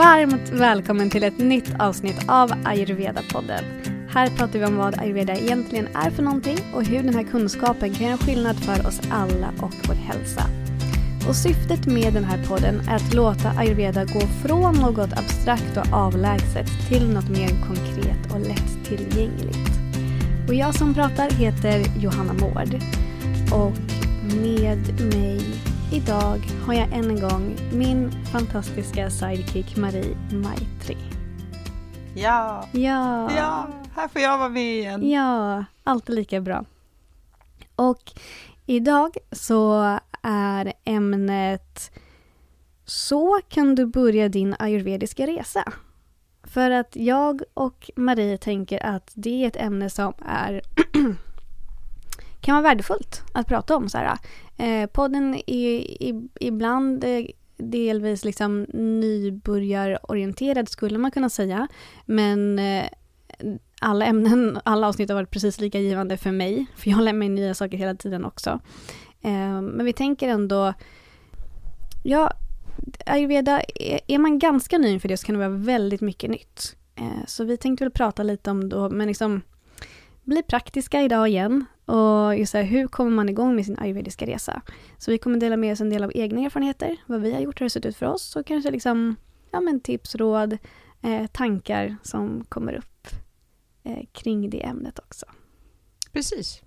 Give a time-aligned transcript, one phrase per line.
[0.00, 3.64] varmt välkommen till ett nytt avsnitt av Ayurveda-podden.
[4.08, 7.94] Här pratar vi om vad ayurveda egentligen är för någonting och hur den här kunskapen
[7.94, 10.42] kan göra skillnad för oss alla och vår hälsa.
[11.28, 15.92] Och syftet med den här podden är att låta ayurveda gå från något abstrakt och
[15.92, 19.70] avlägset till något mer konkret och lättillgängligt.
[20.48, 22.74] Och jag som pratar heter Johanna Mård
[23.52, 23.72] och
[24.42, 30.96] med mig idag har jag än en gång min fantastiska sidekick Marie Maitri.
[32.14, 32.68] Ja.
[32.72, 33.30] Ja.
[33.36, 35.10] ja, här får jag vara med igen.
[35.10, 36.64] Ja, alltid lika bra.
[37.76, 38.12] Och
[38.66, 41.90] idag så är ämnet
[42.84, 45.72] Så kan du börja din ayurvediska resa.
[46.42, 50.60] För att jag och Marie tänker att det är ett ämne som är
[52.40, 53.88] kan vara värdefullt att prata om.
[53.88, 54.18] Så här.
[54.56, 55.84] Eh, podden är
[56.40, 61.68] ibland eh, delvis liksom nybörjarorienterad skulle man kunna säga.
[62.04, 62.84] Men eh,
[63.80, 66.66] alla ämnen, alla avsnitt har varit precis lika givande för mig.
[66.76, 68.60] För jag lär mig nya saker hela tiden också.
[69.20, 70.74] Eh, men vi tänker ändå,
[72.02, 72.32] ja,
[73.06, 73.62] ayurveda,
[74.06, 76.76] är, man ganska ny för det så kan det vara väldigt mycket nytt.
[76.94, 79.42] Eh, så vi tänkte väl prata lite om då, men liksom
[80.24, 81.64] bli praktiska idag igen.
[81.90, 84.62] Och just här, hur kommer man igång med sin ayurvediska resa?
[84.98, 87.60] Så vi kommer dela med oss en del av egna erfarenheter, vad vi har gjort,
[87.60, 89.16] hur det sett ut för oss och kanske liksom,
[89.50, 90.58] ja men tips, råd,
[91.02, 93.06] eh, tankar som kommer upp
[93.82, 95.26] eh, kring det ämnet också.
[96.12, 96.62] Precis.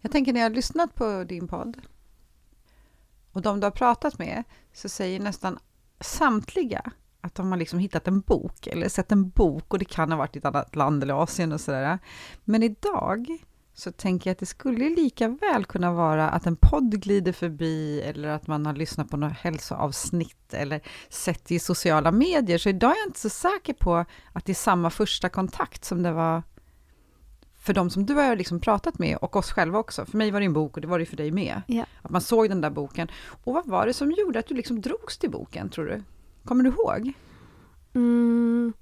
[0.00, 1.80] Jag tänker när jag har lyssnat på din podd
[3.32, 5.58] och de du har pratat med så säger nästan
[6.00, 10.10] samtliga att de har liksom hittat en bok eller sett en bok och det kan
[10.12, 11.98] ha varit i ett annat land eller Asien och sådär.
[12.44, 13.38] Men idag
[13.74, 18.00] så tänker jag att det skulle lika väl kunna vara att en podd glider förbi
[18.00, 22.58] eller att man har lyssnat på något hälsoavsnitt eller sett i sociala medier.
[22.58, 26.02] Så idag är jag inte så säker på att det är samma första kontakt som
[26.02, 26.42] det var
[27.64, 30.06] för de som du har liksom pratat med och oss själva också.
[30.06, 31.62] För mig var det en bok och det var det för dig med.
[31.66, 31.84] Ja.
[32.02, 33.08] Att man såg den där boken.
[33.44, 36.02] Och vad var det som gjorde att du liksom drogs till boken, tror du?
[36.44, 37.12] Kommer du ihåg?
[37.94, 38.72] Mm,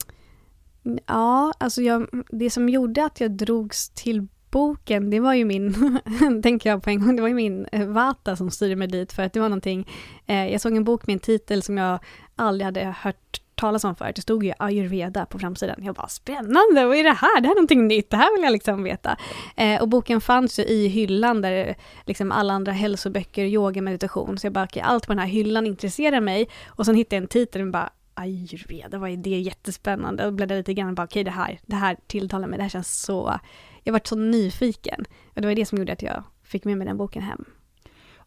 [1.07, 5.99] ja, alltså jag, det som gjorde att jag drogs till boken, det var ju min,
[6.43, 9.13] tänker jag på en gång, det var ju min eh, Vata som styrde mig dit
[9.13, 9.89] för att det var någonting,
[10.27, 11.99] eh, jag såg en bok med en titel som jag
[12.37, 14.17] aldrig hade hört talas om förut.
[14.17, 15.77] Det stod ju ayurveda på framsidan.
[15.85, 17.41] Jag bara spännande, vad är det här?
[17.41, 19.17] Det här är någonting nytt, det här vill jag liksom veta.
[19.57, 21.75] Eh, och boken fanns ju i hyllan där
[22.07, 24.39] liksom alla andra hälsoböcker, yoga, meditation.
[24.39, 26.49] Så jag bara, okay, allt på den här hyllan intresserar mig.
[26.67, 27.91] Och sen hittade jag en titel och bara,
[28.23, 29.41] ayurveda, vad är det?
[29.41, 30.27] Jättespännande.
[30.27, 32.63] Och bläddrade lite grann och bara, okej okay, det här, det här tilltalar mig, det
[32.63, 33.41] här känns så...
[33.83, 35.05] Jag varit så nyfiken.
[35.35, 37.45] Och det var det som gjorde att jag fick med mig den boken hem.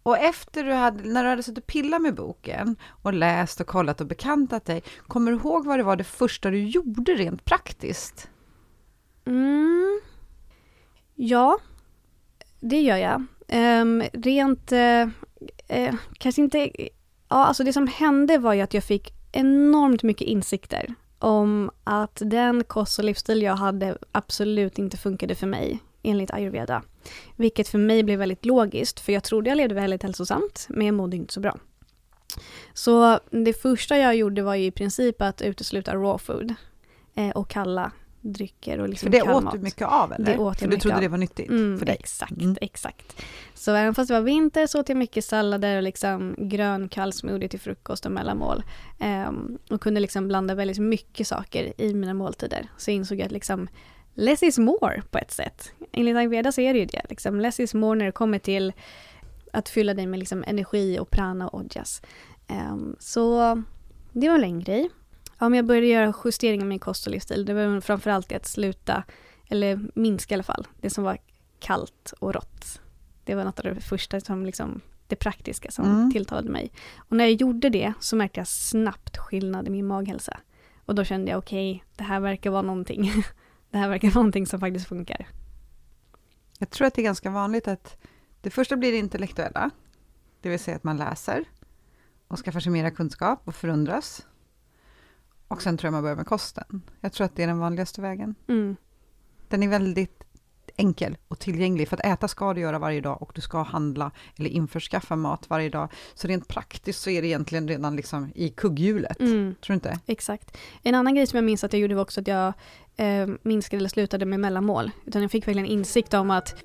[0.06, 3.68] Och efter du hade, när du hade suttit och pillat med boken och läst och
[3.68, 7.46] kollat och bekantat dig, kommer du ihåg vad det var det första du gjorde rent
[7.46, 8.30] praktiskt?
[9.26, 10.02] Mm.
[11.16, 11.58] Ja,
[12.60, 13.26] det gör jag.
[13.82, 15.08] Um, rent, uh,
[15.78, 16.72] uh, kanske inte,
[17.30, 22.22] ja alltså det som hände var ju att jag fick enormt mycket insikter om att
[22.26, 26.84] den kost och livsstil jag hade absolut inte funkade för mig enligt ayurveda.
[27.36, 30.96] Vilket för mig blev väldigt logiskt, för jag trodde jag levde väldigt hälsosamt, men jag
[30.96, 31.58] mådde inte så bra.
[32.74, 36.56] Så det första jag gjorde var ju i princip att utesluta raw food
[37.16, 37.92] eh, och kalla
[38.34, 40.26] drycker och liksom För det åt du mycket av eller?
[40.26, 41.02] Det åt för jag du trodde av.
[41.02, 41.98] det var nyttigt mm, för dig?
[42.00, 42.58] Exakt, mm.
[42.62, 43.26] exakt.
[43.54, 47.14] Så även fast det var vinter så åt jag mycket sallader och liksom grön kall
[47.14, 48.64] smoothie till frukost och mellanmål.
[49.28, 52.68] Um, och kunde liksom blanda väldigt mycket saker i mina måltider.
[52.78, 53.68] Så jag insåg att liksom
[54.14, 55.72] less is more på ett sätt.
[55.92, 57.02] Enligt ayurveda så är det ju det.
[57.10, 58.74] Liksom, less is more när det kommer till
[59.54, 62.02] att fylla dig med liksom energi och prana och ojas.
[62.50, 63.64] Um, så
[64.12, 64.90] det var en grej.
[65.40, 67.46] Ja, men jag började göra justeringar med min kost och livsstil.
[67.46, 69.04] Det var framförallt att sluta,
[69.50, 71.18] eller minska i alla fall, det som var
[71.60, 72.82] kallt och rått.
[73.24, 76.12] Det var något av det första som liksom, det praktiska som mm.
[76.12, 76.72] tilltalade mig.
[76.98, 80.40] Och när jag gjorde det så märkte jag snabbt skillnad i min maghälsa.
[80.86, 83.12] Och då kände jag okej, okay, det här verkar vara någonting.
[83.72, 85.28] det här verkar vara någonting som faktiskt funkar.
[86.60, 87.98] Jag tror att det är ganska vanligt att
[88.42, 89.72] det första blir det intellektuella,
[90.42, 91.46] det vill säga att man läser
[92.28, 94.26] och skaffar sig mera kunskap och förundras.
[95.56, 96.82] Och sen tror jag man börjar med kosten.
[97.02, 98.36] Jag tror att det är den vanligaste vägen.
[98.48, 98.76] Mm.
[99.50, 100.24] Den är väldigt
[100.78, 104.12] enkel och tillgänglig, för att äta ska du göra varje dag och du ska handla
[104.38, 105.92] eller införskaffa mat varje dag.
[106.14, 109.20] Så rent praktiskt så är det egentligen redan liksom i kugghjulet.
[109.20, 109.56] Mm.
[109.62, 110.00] Tror du inte?
[110.06, 110.58] Exakt.
[110.84, 112.54] En annan grej som jag minns att jag gjorde var också att jag
[112.96, 114.92] eh, minskade eller slutade med mellanmål.
[115.06, 116.56] Utan jag fick verkligen insikt om att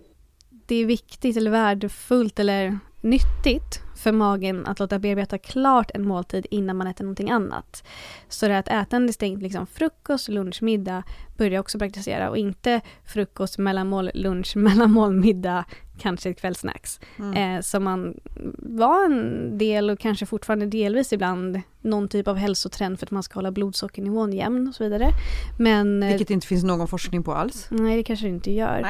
[0.67, 6.47] det är viktigt eller värdefullt eller nyttigt för magen att låta bearbeta klart en måltid
[6.51, 7.85] innan man äter någonting annat.
[8.29, 11.03] Så det att äta en distinkt liksom, frukost, lunch, middag
[11.37, 15.65] börjar jag också praktisera och inte frukost, mellanmål, lunch, mellanmål, middag,
[16.01, 17.01] kanske kvällsnacks.
[17.19, 17.57] Mm.
[17.57, 18.15] Eh, som man
[18.59, 23.23] var en del och kanske fortfarande delvis ibland någon typ av hälsotrend för att man
[23.23, 25.11] ska hålla blodsockernivån jämn och så vidare.
[25.59, 27.67] Men eh, Vilket det inte finns någon forskning på alls.
[27.71, 28.81] nej, det kanske det inte gör.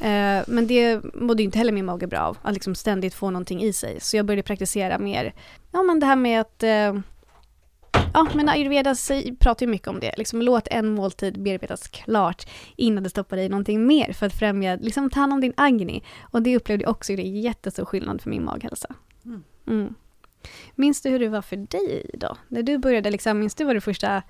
[0.00, 3.30] Eh, men det mådde ju inte heller min mage bra av, att liksom ständigt få
[3.30, 4.00] någonting i sig.
[4.00, 5.34] Så jag började praktisera mer,
[5.72, 7.00] ja men det här med att eh,
[8.14, 8.94] Ja, men ayurveda
[9.38, 10.14] pratar ju mycket om det.
[10.16, 12.46] Liksom, låt en måltid bearbetas klart
[12.76, 16.02] innan du stoppar i någonting mer för att främja, liksom ta hand om din agni.
[16.20, 18.94] Och det upplevde jag också, det är jättestor skillnad för min maghälsa.
[19.24, 19.42] Mm.
[19.66, 19.94] Mm.
[20.74, 22.36] Minns du hur det var för dig då?
[22.48, 24.22] När du började, liksom, minns du vad det första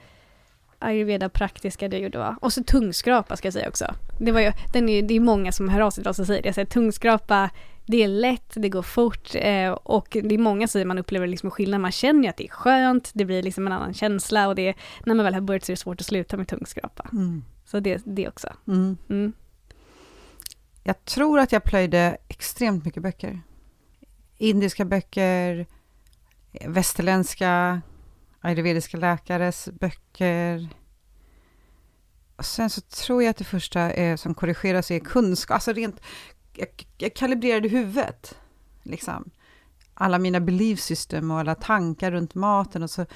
[0.78, 2.36] ayurveda praktiska du gjorde var?
[2.40, 3.94] Och så tungskrapa ska jag säga också.
[4.18, 6.26] Det, var ju, den är, det är många som hör av sig till oss och
[6.26, 6.52] säger det.
[6.52, 7.50] Så här, tungskrapa,
[7.90, 11.50] det är lätt, det går fort eh, och det är många säger man upplever liksom
[11.50, 11.80] skillnad.
[11.80, 14.74] Man känner ju att det är skönt, det blir liksom en annan känsla och det,
[15.04, 17.08] när man väl har börjat så är det svårt att sluta med tungskrapa.
[17.12, 17.44] Mm.
[17.64, 18.48] Så det, det också.
[18.66, 18.96] Mm.
[19.08, 19.32] Mm.
[20.82, 23.40] Jag tror att jag plöjde extremt mycket böcker.
[24.38, 25.66] Indiska böcker,
[26.66, 27.82] västerländska,
[28.40, 30.68] ayurvediska läkares böcker.
[32.36, 36.00] Och sen så tror jag att det första är, som korrigeras är kunskap, alltså rent,
[36.60, 38.38] jag, jag kalibrerade huvudet.
[38.82, 39.30] Liksom.
[39.94, 43.06] Alla mina belief system och alla tankar runt maten och så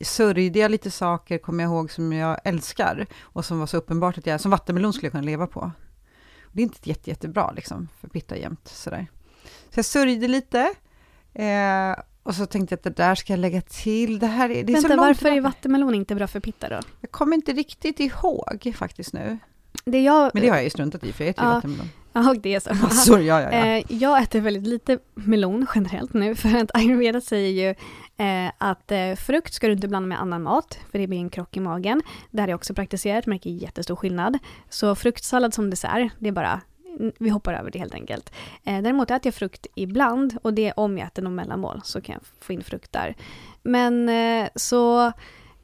[0.00, 4.18] sörjde jag lite saker, kommer jag ihåg, som jag älskar och som var så uppenbart
[4.18, 5.70] att jag, som vattenmelon skulle jag kunna leva på.
[6.52, 9.06] Det är inte jätte, jättebra liksom, för pitta jämt sådär.
[9.44, 10.74] Så jag sörjde lite.
[11.34, 14.18] Eh, och så tänkte jag att det där ska jag lägga till.
[14.18, 16.68] Det här är, det är så Vänta, långt varför är vattenmelon inte bra för pitta
[16.68, 16.80] då?
[17.00, 19.38] Jag kommer inte riktigt ihåg faktiskt nu.
[19.84, 20.30] Det jag...
[20.34, 21.54] Men det har jag ju struntat i, för jag äter ju Ja.
[21.54, 21.88] vattenmelon.
[22.16, 22.74] Ja, det är så.
[22.82, 23.66] Massor, ja, ja, ja.
[23.66, 27.74] Eh, jag äter väldigt lite melon generellt nu, för att ayurveda säger ju
[28.26, 31.30] eh, att eh, frukt ska du inte blanda med annan mat, för det blir en
[31.30, 32.02] krock i magen.
[32.30, 34.38] Det här jag också praktiserat, märker jättestor skillnad.
[34.70, 36.60] Så fruktsallad som dessert, det är bara,
[37.18, 38.32] vi hoppar över det helt enkelt.
[38.64, 42.00] Eh, däremot äter jag frukt ibland, och det är om jag äter någon mellanmål, så
[42.00, 43.14] kan jag få in frukt där.
[43.62, 45.12] Men eh, så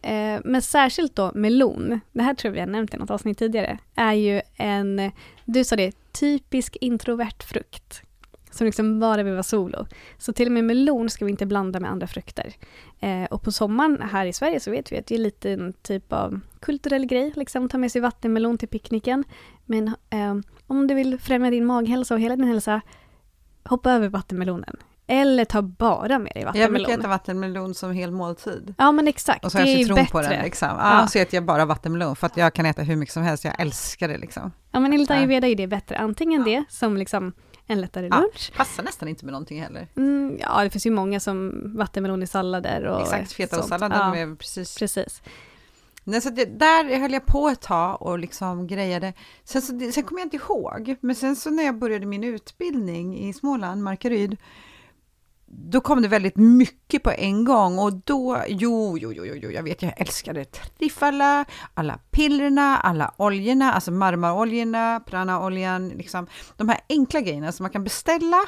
[0.03, 3.39] Eh, men särskilt då melon, det här tror jag vi har nämnt i något avsnitt
[3.39, 5.11] tidigare, är ju en,
[5.45, 8.03] du sa det, typisk introvert frukt.
[8.51, 9.87] Som liksom bara vill vara solo.
[10.19, 12.53] Så till och med melon ska vi inte blanda med andra frukter.
[13.01, 15.73] Eh, och på sommaren här i Sverige så vet vi att det är lite en
[15.73, 19.25] typ av kulturell grej, liksom ta med sig vattenmelon till picknicken.
[19.65, 22.81] Men eh, om du vill främja din maghälsa och hela din hälsa,
[23.65, 24.77] hoppa över vattenmelonen.
[25.07, 26.73] Eller ta bara med dig Jag vattenmelon.
[26.75, 28.75] brukar äta vattenmelon som hel måltid.
[28.79, 30.45] Ja men exakt, Och så har jag citron på den.
[30.45, 30.69] Liksom.
[30.69, 31.07] Ja, Ja.
[31.07, 33.45] Så äter jag bara vattenmelon, för att jag kan äta hur mycket som helst.
[33.45, 34.19] Jag älskar det.
[34.19, 34.53] Liksom.
[34.73, 35.17] Ja men enligt Ja.
[35.17, 35.97] ayurveda är det bättre.
[35.99, 37.33] Antingen det som liksom
[37.67, 38.17] en lättare Ja.
[38.21, 38.53] lunch.
[38.57, 39.89] Passar nästan inte med någonting heller.
[39.97, 44.35] Mm, ja det finns ju många som vattenmelon i sallader och Exakt, fetaostsalladen Ja, är
[44.37, 45.23] precis precis.
[46.05, 49.13] Nej, så det, där höll jag på ett tag och liksom grejade.
[49.45, 53.19] Sen, så, sen kommer jag inte ihåg, men sen så när jag började min utbildning
[53.29, 54.37] i Småland, Markaryd,
[55.55, 59.63] då kom det väldigt mycket på en gång och då, jo, jo, jo, jo, jag
[59.63, 61.45] vet, jag älskade Trifala,
[61.75, 66.27] alla pillerna, alla oljorna, alltså marmaroljorna, pranaoljan, liksom
[66.57, 68.41] de här enkla grejerna som man kan beställa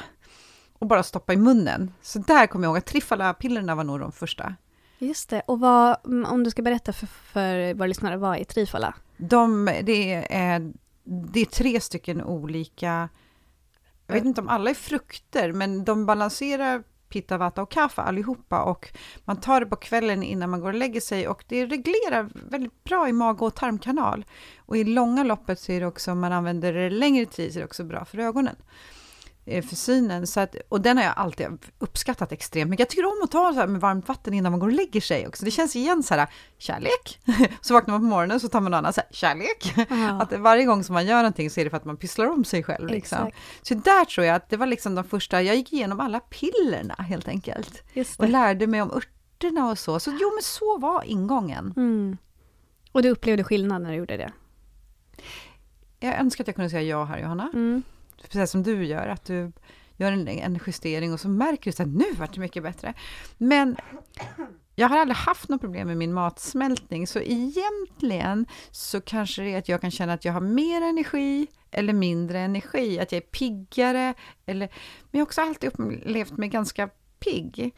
[0.79, 1.93] och bara stoppa i munnen.
[2.01, 4.55] Så där kommer jag ihåg att Trifala-pillerna var nog de första.
[4.99, 5.41] Just det.
[5.41, 8.93] Och vad, mm, om du ska berätta för, för våra lyssnare, vad är trifala?
[9.17, 13.09] De, det, är, det är tre stycken olika,
[14.07, 16.83] jag vet inte om alla är frukter, men de balanserar
[17.15, 18.89] pitta, vata och kaffe allihopa och
[19.25, 22.83] man tar det på kvällen innan man går och lägger sig och det reglerar väldigt
[22.83, 24.25] bra i mage och tarmkanal.
[24.57, 27.59] Och i långa loppet så är det också, om man använder det längre tid, så
[27.59, 28.55] är det också bra för ögonen
[29.45, 30.27] eh, För synen.
[30.27, 31.47] Så att, och den har jag alltid
[31.79, 32.79] uppskattat extremt mycket.
[32.79, 35.01] Jag tycker om att ta så här med varmt vatten innan man går och lägger
[35.01, 35.45] sig också.
[35.45, 37.19] Det känns igen så här, kärlek.
[37.61, 39.73] Så vaknar man på morgonen så tar man någon annan så här, kärlek.
[39.89, 42.25] Ja, Att varje gång som man gör någonting så är det för att man pysslar
[42.25, 42.89] om sig själv.
[42.89, 43.31] Liksom.
[43.61, 46.95] Så där tror jag att det var liksom de första, jag gick igenom alla pillerna
[46.99, 47.83] helt enkelt.
[48.19, 49.99] Och lärde mig om örterna och så.
[49.99, 51.73] Så jo, men så var ingången.
[51.77, 52.17] Mm.
[52.91, 54.31] Och du upplevde skillnad när du gjorde det?
[55.99, 57.49] Jag önskar att jag kunde säga ja här, Johanna.
[57.53, 57.83] Mm.
[58.29, 59.51] Precis som du gör, att du
[59.97, 62.93] gör en, en justering och så märker du att nu vart det mycket bättre.
[63.37, 63.77] Men
[64.75, 69.57] jag har aldrig haft något problem med min matsmältning, så egentligen så kanske det är
[69.57, 73.27] att jag kan känna att jag har mer energi eller mindre energi, att jag är
[73.27, 74.13] piggare,
[74.45, 74.67] eller,
[75.01, 76.89] men jag har också alltid upplevt mig ganska
[77.19, 77.73] pigg.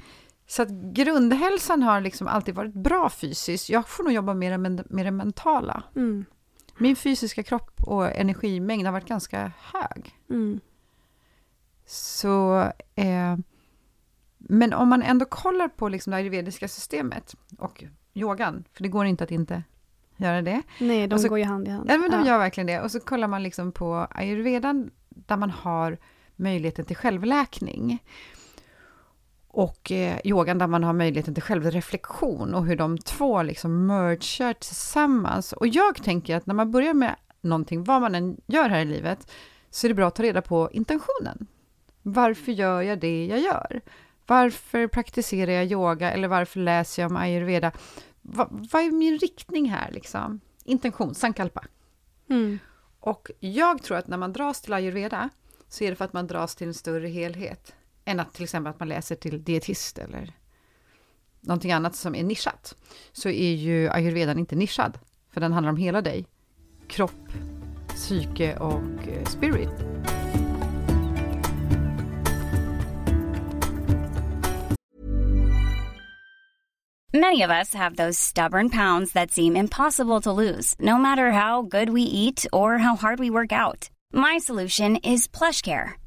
[0.48, 3.70] Så att grundhälsan har liksom alltid varit bra fysiskt.
[3.70, 5.84] Jag får nog jobba mer med, med det mentala.
[5.96, 6.26] Mm.
[6.78, 10.16] Min fysiska kropp och energimängd har varit ganska hög.
[10.30, 10.60] Mm.
[11.86, 12.60] Så,
[12.96, 13.38] eh,
[14.38, 19.06] Men om man ändå kollar på liksom det ayurvediska systemet och yogan, för det går
[19.06, 19.64] inte att inte
[20.18, 20.62] göra det.
[20.80, 21.90] Nej, de så- går ju hand i hand.
[21.90, 22.82] Ja, men de gör verkligen det.
[22.82, 25.98] Och så kollar man liksom på ayurvedan, där man har
[26.36, 28.04] möjligheten till självläkning.
[29.58, 34.54] Och eh, yogan där man har möjligheten till självreflektion och hur de två liksom mergar
[34.54, 35.54] tillsammans.
[35.54, 38.86] Och jag tänker att när man börjar med någonting, vad man än gör här i
[38.86, 39.32] livet,
[39.70, 41.48] så är det bra att ta reda på intentionen.
[42.02, 43.82] Varför gör jag det jag gör?
[44.28, 47.72] Varför praktiserar jag yoga eller varför läser jag om ayurveda?
[48.22, 50.40] Va, vad är min riktning här liksom?
[50.64, 51.66] Intention, sankalpa.
[52.30, 52.60] Mm.
[53.00, 55.30] Och jag tror att när man dras till ayurveda
[55.70, 57.74] så är det för att man dras till en större helhet
[58.08, 60.34] än att till exempel att man läser till dietist eller
[61.42, 62.76] någonting annat som är nischat.
[63.12, 65.00] Så är ju ayurvedan inte nischad,
[65.34, 66.26] för den handlar om hela dig.
[66.88, 67.28] Kropp,
[67.88, 69.70] psyke och eh, spirit.
[77.14, 81.64] Many of us have those stubborn pounds that seem impossible to lose, no matter how
[81.64, 83.90] good we eat or how hard we work out.
[84.14, 86.07] My solution is plush care.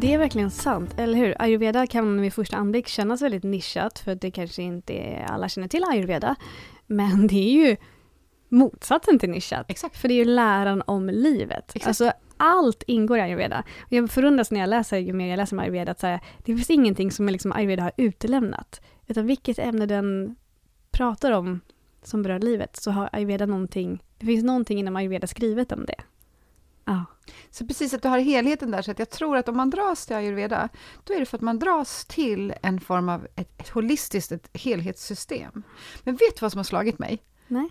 [0.00, 1.42] Det är verkligen sant, eller hur?
[1.42, 5.48] Ayurveda kan vid första anblick kännas väldigt nischat för att det kanske inte är, alla
[5.48, 6.36] känner till ayurveda.
[6.86, 7.76] Men det är ju
[8.48, 9.66] motsatsen till nischat.
[9.68, 9.96] Exakt.
[9.96, 11.72] För det är ju läran om livet.
[11.74, 11.86] Exakt.
[11.86, 13.64] Alltså allt ingår i ayurveda.
[13.80, 16.20] Och jag förundras när jag läser, ju mer jag läser om ayurveda, att så här,
[16.38, 18.80] det finns ingenting som liksom ayurveda har utelämnat.
[19.06, 20.36] Utan vilket ämne den
[20.90, 21.60] pratar om
[22.02, 26.02] som berör livet så har ayurveda någonting, det finns någonting inom ayurveda skrivet om det.
[26.90, 27.04] Ja.
[27.50, 30.06] Så precis att du har helheten där, så att jag tror att om man dras
[30.06, 30.68] till ayurveda,
[31.04, 34.48] då är det för att man dras till en form av ett, ett holistiskt, ett
[34.52, 35.62] helhetssystem.
[36.02, 37.22] Men vet du vad som har slagit mig?
[37.48, 37.70] Nej.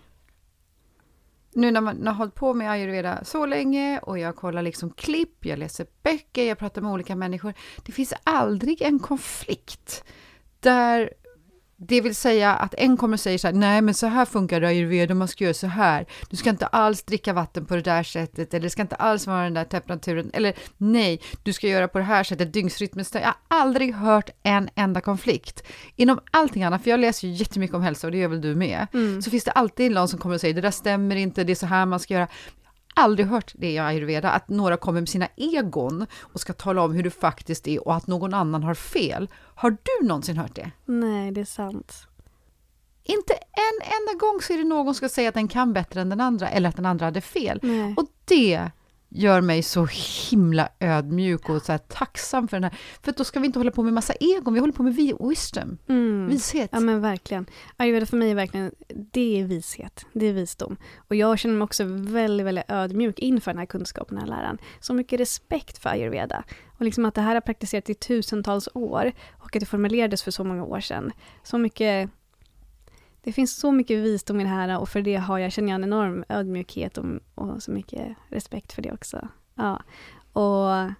[1.52, 5.46] nu när man har hållit på med ayurveda så länge och jag kollar liksom klipp,
[5.46, 7.54] jag läser böcker, jag pratar med olika människor.
[7.84, 10.04] Det finns aldrig en konflikt
[10.60, 11.12] där
[11.82, 14.62] det vill säga att en kommer och säger så här, nej men så här funkar
[14.62, 16.06] ayurveda, man ska göra så här.
[16.30, 19.26] Du ska inte alls dricka vatten på det där sättet, eller det ska inte alls
[19.26, 23.04] vara den där temperaturen, eller nej, du ska göra på det här sättet, dygnsrytmen.
[23.12, 25.62] Jag har aldrig hört en enda konflikt.
[25.96, 28.54] Inom allting annat, för jag läser ju jättemycket om hälsa och det gör väl du
[28.54, 29.22] med, Mm.
[29.22, 31.54] så finns det alltid någon som kommer och säger, det där stämmer inte, det är
[31.54, 32.28] så här man ska göra.
[32.94, 36.92] Aldrig hört det i ayurveda, att några kommer med sina egon och ska tala om
[36.92, 39.28] hur det faktiskt är och att någon annan har fel.
[39.34, 40.70] Har du någonsin hört det?
[40.84, 42.06] Nej, det är sant.
[43.02, 46.00] Inte en enda gång så är det någon som ska säga att den kan bättre
[46.00, 47.60] än den andra eller att den andra hade fel.
[47.62, 47.94] Nej.
[47.96, 48.70] Och det
[49.12, 49.86] gör mig så
[50.30, 52.78] himla ödmjuk och så tacksam för den här.
[53.02, 55.14] För då ska vi inte hålla på med massa egon, vi håller på med vi-
[55.20, 56.26] wisdom, Mm.
[56.28, 56.70] vishet.
[56.72, 57.46] Ja men verkligen.
[57.76, 58.72] Ayurveda för mig är verkligen,
[59.12, 60.76] det är vishet, det är visdom.
[61.08, 64.58] Och jag känner mig också väldigt, väldigt ödmjuk inför den här kunskapen, den här läran.
[64.80, 66.44] Så mycket respekt för ayurveda.
[66.78, 70.30] Och liksom att det här har praktiserats i tusentals år och att det formulerades för
[70.30, 71.12] så många år sedan.
[71.42, 72.10] Så mycket,
[73.22, 75.74] det finns så mycket visdom i det här och för det har jag, känner jag
[75.74, 79.28] en enorm ödmjukhet och, och så mycket respekt för det också.
[79.54, 79.82] Ja.
[80.32, 80.92] Och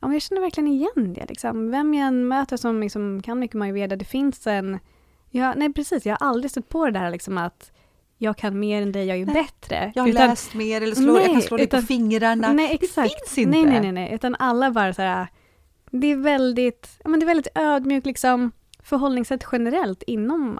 [0.00, 1.26] ja, jag känner verkligen igen det.
[1.28, 1.70] Liksom.
[1.70, 4.78] Vem jag än möter som liksom kan mycket ayurveda, det finns en
[5.34, 6.06] Ja, nej precis.
[6.06, 7.72] Jag har aldrig stött på det där liksom att
[8.18, 9.92] jag kan mer än dig, jag är Nej, bättre.
[9.94, 12.52] Jag har Utan- läst mer eller slår, jag kan Nej, slå dig utan- på fingrarna.
[12.52, 13.14] Nej, exakt.
[13.24, 13.50] Det finns inte.
[13.50, 14.14] Nej, nej, nej, nej.
[14.14, 15.26] Utan alla bara så här,
[15.90, 18.50] det är väldigt, ja, men det är väldigt ödmjukt liksom
[18.82, 20.58] förhållningssätt generellt inom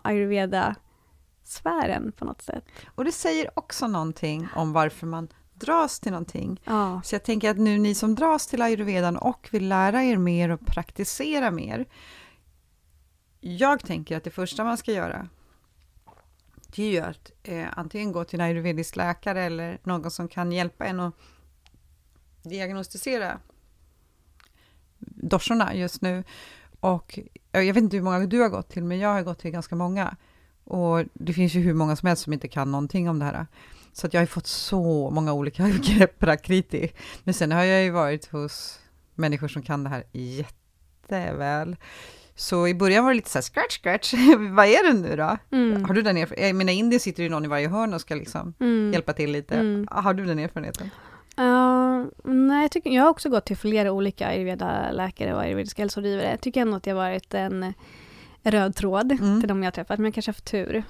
[1.52, 2.64] ayurveda-sfären på något sätt.
[2.94, 6.60] Och det säger också någonting om varför man dras till någonting.
[6.64, 7.02] Ja.
[7.04, 10.50] Så jag tänker att nu ni som dras till ayurvedan och vill lära er mer
[10.50, 11.86] och praktisera mer.
[13.40, 15.28] Jag tänker att det första man ska göra,
[16.76, 20.52] det är ju att eh, antingen gå till en ayurvedisk läkare eller någon som kan
[20.52, 21.14] hjälpa en att
[22.42, 23.40] diagnostisera
[24.98, 26.24] doshorna just nu.
[26.80, 27.18] Och
[27.52, 29.74] jag vet inte hur många du har gått till, men jag har gått till ganska
[29.74, 30.16] många.
[30.64, 33.46] Och det finns ju hur många som helst som inte kan någonting om det här.
[33.92, 36.92] Så att jag har ju fått så många olika grepp prakriti.
[37.24, 38.78] Men sen har jag ju varit hos
[39.14, 41.76] människor som kan det här jätteväl.
[42.34, 45.36] Så i början var det lite så här scratch, scratch, vad är det nu då?
[45.56, 45.84] Mm.
[45.84, 46.46] Har du den erfarenheten?
[46.46, 48.92] Jag menar, i Indien sitter ju någon i varje hörn och ska liksom Mm.
[48.92, 49.54] hjälpa till lite.
[49.54, 49.88] Mm.
[49.90, 50.90] Har du den erfarenheten?
[51.36, 56.30] Ja, nej, jag, tycker, jag har också gått till flera olika ayurveda-läkare och ayurvediska hälsorådgivare.
[56.30, 57.74] Jag tycker ändå att har varit en
[58.42, 59.40] röd tråd Mm.
[59.40, 60.82] till de jag har träffat, men jag kanske har haft tur.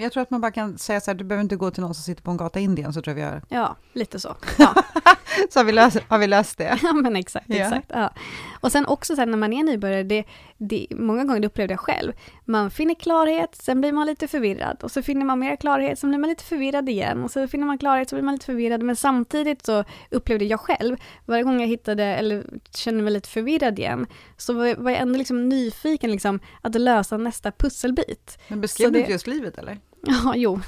[0.00, 1.82] Men jag tror att man bara kan säga så här, du behöver inte gå till
[1.82, 4.20] någon som sitter på en gata i Indien, så tror jag vi har, Ja, lite
[4.20, 4.36] så.
[4.58, 4.74] Ja,
[5.50, 6.78] så har vi löst, har vi löst det.
[6.82, 7.56] ja men exakt, Ja.
[7.56, 7.86] exakt.
[7.88, 8.12] Ja.
[8.60, 10.24] Och sen också sen när man är nybörjare, det,
[10.58, 12.12] det, många gånger det upplevde jag själv,
[12.44, 16.10] man finner klarhet, sen blir man lite förvirrad och så finner man mer klarhet, sen
[16.10, 18.82] blir man lite förvirrad igen och så finner man klarhet, så blir man lite förvirrad,
[18.82, 23.78] men samtidigt så upplevde jag själv, varje gång jag hittade eller kände mig lite förvirrad
[23.78, 28.38] igen, så var jag, var jag ändå liksom nyfiken liksom att lösa nästa pusselbit.
[28.48, 29.78] Men beskrev du inte just livet eller?
[30.02, 30.60] Ja, jo,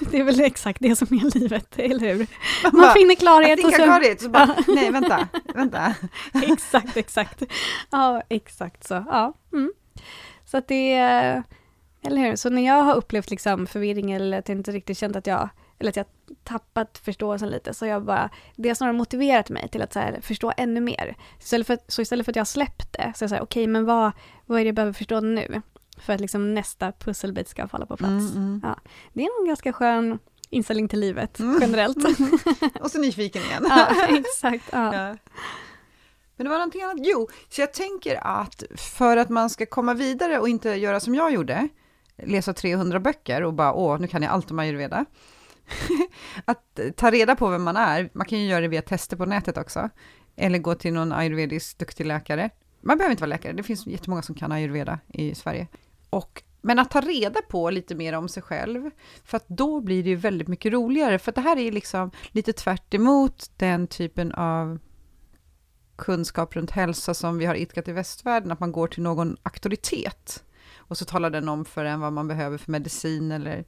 [0.10, 2.26] det är väl exakt det som är livet, eller hur?
[2.62, 3.82] bara, Man finner klarhet Jag och så...
[3.82, 5.94] klarhet, så bara, nej vänta, vänta.
[6.42, 7.42] exakt, exakt.
[7.90, 8.94] Ja, exakt så.
[8.94, 9.32] Ja.
[9.52, 9.72] Mm.
[10.44, 11.42] Så att det
[12.06, 12.36] eller hur?
[12.36, 15.48] Så när jag har upplevt liksom förvirring eller att jag inte riktigt känt att jag,
[15.78, 16.06] eller att jag
[16.44, 20.18] tappat förståelsen lite, så jag bara, det har snarare motiverat mig till att så här,
[20.20, 21.16] förstå ännu mer.
[21.40, 23.42] Istället för, så istället för att jag har släppt det, så är jag så här,
[23.42, 24.12] okej, men vad,
[24.46, 25.62] vad är det jag behöver förstå nu?
[26.04, 28.34] För att liksom nästa pusselbit ska falla på plats.
[28.34, 28.74] Mm, mm.
[29.12, 30.18] Det är en ganska skön
[30.50, 31.58] inställning till livet, Mm.
[31.60, 31.96] generellt.
[32.80, 33.66] Och så nyfiken igen.
[33.68, 34.64] ja, exakt.
[34.72, 34.94] Ja.
[34.94, 35.16] Ja.
[36.36, 36.96] Men det var någonting annat.
[36.98, 41.14] Jo, så jag tänker att för att man ska komma vidare och inte göra som
[41.14, 41.68] jag gjorde,
[42.16, 45.04] läsa 300 böcker och bara åh, nu kan jag allt om ayurveda.
[46.44, 49.26] att ta reda på vem man är, man kan ju göra det via tester på
[49.26, 49.90] nätet också,
[50.36, 52.50] eller gå till någon ayurvedisk duktig läkare.
[52.80, 55.66] Man behöver inte vara läkare, det finns jättemånga som kan ayurveda i Sverige.
[56.14, 58.90] Och, men att ta reda på lite mer om sig själv,
[59.24, 61.70] för att då blir det ju väldigt mycket roligare, för att det här är ju
[61.70, 64.78] liksom lite tvärt emot den typen av
[65.96, 70.44] kunskap runt hälsa som vi har idkat i västvärlden, att man går till någon auktoritet
[70.76, 73.64] och så talar den om för en vad man behöver för medicin eller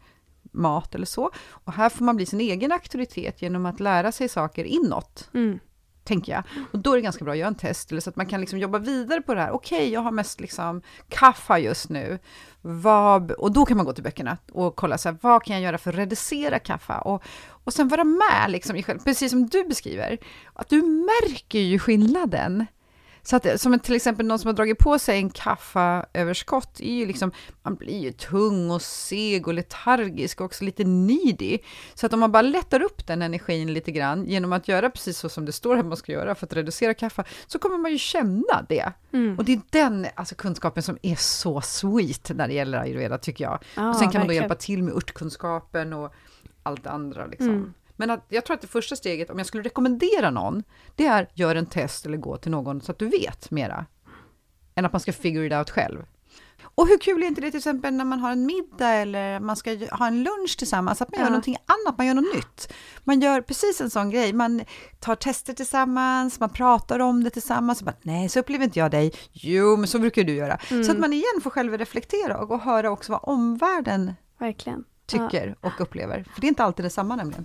[0.52, 1.30] mat eller så.
[1.48, 5.58] Och här får man bli sin egen auktoritet genom att lära sig saker inåt, Mm
[6.06, 6.42] tänker jag.
[6.72, 8.40] Och då är det ganska bra att göra en test, eller så att man kan
[8.40, 9.50] liksom jobba vidare på det här.
[9.50, 12.18] Okej, jag har mest liksom kaffa just nu.
[12.62, 15.62] Vad, och då kan man gå till böckerna och kolla så här, vad kan jag
[15.62, 16.98] göra för att reducera kaffa?
[16.98, 17.22] Och,
[17.64, 20.18] och sen vara med, liksom, precis som du beskriver.
[20.54, 22.66] Att du märker ju skillnaden.
[23.26, 27.06] Så att, som till exempel någon som har dragit på sig en kaffeöverskott, är ju
[27.06, 31.58] liksom, man blir ju tung och seg och letargisk och också lite needy.
[31.94, 35.18] Så att om man bara lättar upp den energin lite grann genom att göra precis
[35.18, 37.92] så som det står att man ska göra för att reducera kaffe, så kommer man
[37.92, 38.92] ju känna det.
[39.12, 39.38] Mm.
[39.38, 43.44] Och det är den alltså, kunskapen som är så sweet när det gäller ayurveda, tycker
[43.44, 43.64] jag.
[43.74, 44.42] Ja, och sen kan man då verkligen.
[44.42, 46.14] hjälpa till med örtkunskapen och
[46.62, 47.26] allt andra.
[47.26, 47.48] Liksom.
[47.48, 47.74] Mm.
[47.96, 50.62] Men att, jag tror att det första steget, om jag skulle rekommendera någon,
[50.96, 53.86] det är gör en test eller gå till någon så att du vet mera.
[54.74, 55.98] Än att man ska figure it out själv.
[56.62, 59.56] Och hur kul är inte det till exempel när man har en middag eller man
[59.56, 61.30] ska ha en lunch tillsammans, att man gör Ja.
[61.30, 62.72] någonting annat, man gör något nytt.
[63.04, 64.62] Man gör precis en sån grej, man
[65.00, 68.90] tar tester tillsammans, man pratar om det tillsammans, och bara, nej så upplever inte jag
[68.90, 70.58] dig, jo men så brukar du göra.
[70.68, 70.90] Så Mm.
[70.90, 74.84] att man igen får själv reflektera och, och höra också vad omvärlden Verkligen.
[75.06, 76.24] tycker och upplever.
[76.34, 77.44] För det är inte alltid detsamma nämligen,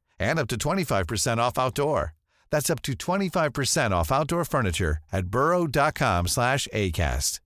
[0.21, 2.13] and up to 25% off outdoor.
[2.51, 7.41] That's up to 25% off outdoor furniture at burrow.com slash ACAST.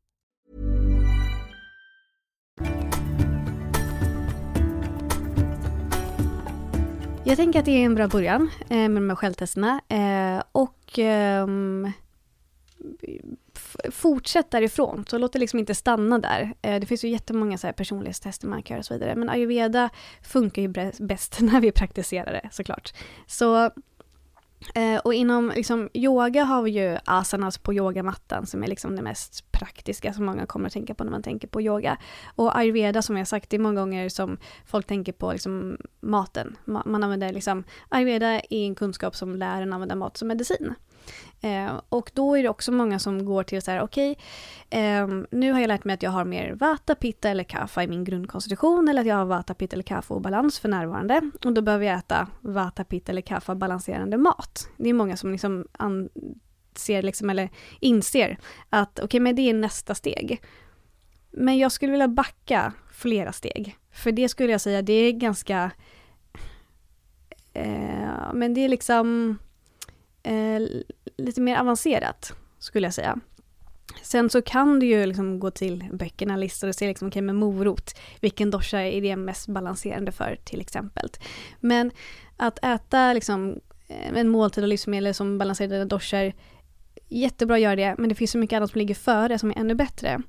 [7.27, 9.81] Jag tänker att det är en bra början eh, med de här självtesterna.
[9.87, 11.91] Eh, och ehm,
[13.91, 15.05] fortsätt därifrån.
[15.09, 16.53] Så låt det liksom inte stanna där.
[16.61, 19.15] Eh, det finns ju jättemånga så här personlighetstester man kan göra och så vidare.
[19.15, 19.89] Men ayurveda
[20.21, 20.67] funkar ju
[20.99, 22.93] bäst när vi praktiserar det såklart.
[23.27, 23.65] Så
[24.75, 29.01] eh, och inom liksom, yoga har vi ju asanas på yogamattan som är liksom det
[29.01, 31.97] mest praktiska som många kommer att tänka på när man tänker på yoga.
[32.35, 36.57] Och ayurveda som jag sagt, det är många gånger som folk tänker på liksom, maten.
[36.65, 40.75] Man använder liksom, ayurveda är en kunskap som lär en använda mat som medicin.
[41.41, 44.17] Eh, och då är det också många som går till så här, okej,
[44.69, 47.87] eh, nu har jag lärt mig att jag har mer vata, pitta eller kaffa i
[47.87, 51.31] min grundkonstitution eller att jag har vata, pitta eller kaffa obalans för närvarande.
[51.45, 54.69] Och då behöver jag äta vata, pitta eller kaffa balanserande mat.
[54.77, 58.37] Det är många som liksom anser, liksom, eller inser
[58.69, 60.41] att okej, okay, men det är nästa steg.
[61.31, 63.77] Men jag skulle vilja backa flera steg.
[63.91, 65.71] För det skulle jag säga, det är ganska...
[67.53, 69.37] Eh, men det är liksom
[70.25, 70.59] eh,
[71.17, 73.19] lite mer avancerat, skulle jag säga.
[74.01, 77.35] Sen så kan du ju liksom gå till böckerna, listor och se liksom, okay, med
[77.35, 81.09] morot, vilken dosha är det mest balanserande för till exempel.
[81.59, 81.91] Men
[82.37, 86.33] att äta liksom eh, en måltid och livsmedel som balanserade doshar,
[87.07, 89.57] jättebra att göra det, men det finns så mycket annat som ligger före som är
[89.57, 90.21] ännu bättre.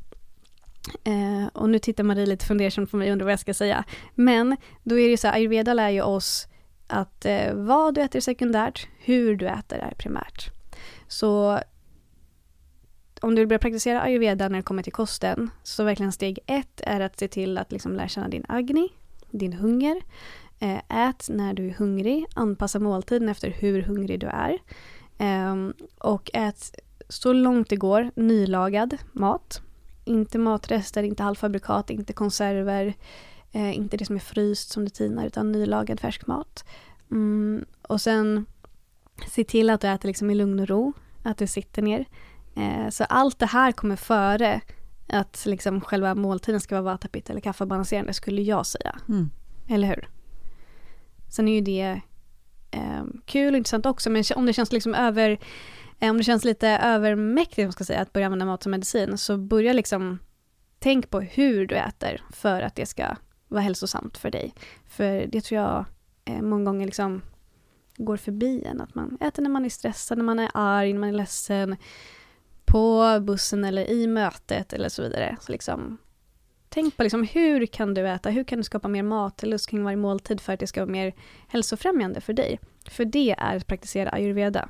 [1.05, 3.85] Eh, och nu tittar Marie lite fundersamt på mig och undrar vad jag ska säga.
[4.15, 6.49] Men då är det ju så här, ayurveda lär ju oss
[6.87, 10.51] att eh, vad du äter är sekundärt, hur du äter är primärt.
[11.09, 11.61] Så
[13.21, 16.81] om du vill börja praktisera ayurveda när det kommer till kosten, så verkligen steg ett
[16.85, 18.89] är att se till att liksom lära känna din agni,
[19.31, 20.03] din hunger.
[20.59, 24.59] Eh, ät när du är hungrig, anpassa måltiden efter hur hungrig du är.
[25.19, 25.57] Eh,
[25.99, 29.61] och ät så långt det går nylagad mat.
[30.05, 32.95] Inte matrester, inte halvfabrikat, inte konserver,
[33.57, 36.65] eh, inte det som är fryst som du tinar, utan nylagad färsk mat.
[37.11, 38.47] Mm, och sen
[39.29, 40.93] se till att du äter liksom i lugn och ro,
[41.23, 42.05] att du sitter ner.
[42.57, 44.61] Eh, så allt det här kommer före
[45.09, 48.99] att liksom själva måltiden ska vara vatapit eller kaffebalanserande skulle jag säga.
[49.09, 49.31] Mm.
[49.69, 50.09] Eller hur?
[51.29, 52.01] Sen är ju det
[52.71, 55.39] eh, kul och intressant också, men om det känns liksom över
[55.99, 59.37] Eh, om det känns lite övermäktigt ska säga, att börja använda mat som medicin, så
[59.37, 60.19] börja liksom
[60.79, 63.17] tänk på hur du äter för att det ska
[63.49, 64.55] vara hälsosamt för dig.
[64.87, 65.85] För det tror jag
[66.25, 67.23] eh, många gånger liksom
[67.97, 71.01] går förbi en, att man äter när man är stressad, när man är arg, när
[71.01, 71.77] man är ledsen,
[72.65, 75.37] på bussen eller i mötet eller så vidare.
[75.41, 75.99] Så liksom,
[76.69, 79.97] tänk på liksom, hur kan du äta, hur kan du skapa mer matlust kring varje
[79.97, 81.15] måltid för att det ska vara mer
[81.49, 82.61] hälsofrämjande för dig.
[82.89, 84.69] För det är att praktisera ayurveda.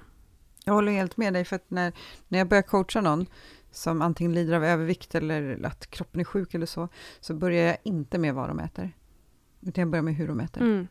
[0.64, 1.92] Jag håller helt med dig, för att när,
[2.28, 3.26] när jag börjar coacha någon
[3.76, 6.88] som antingen lider av övervikt eller att kroppen är sjuk eller så,
[7.20, 8.92] så börjar jag inte med vad de äter,
[9.60, 10.62] utan jag börjar med hur de äter.
[10.62, 10.88] Mm.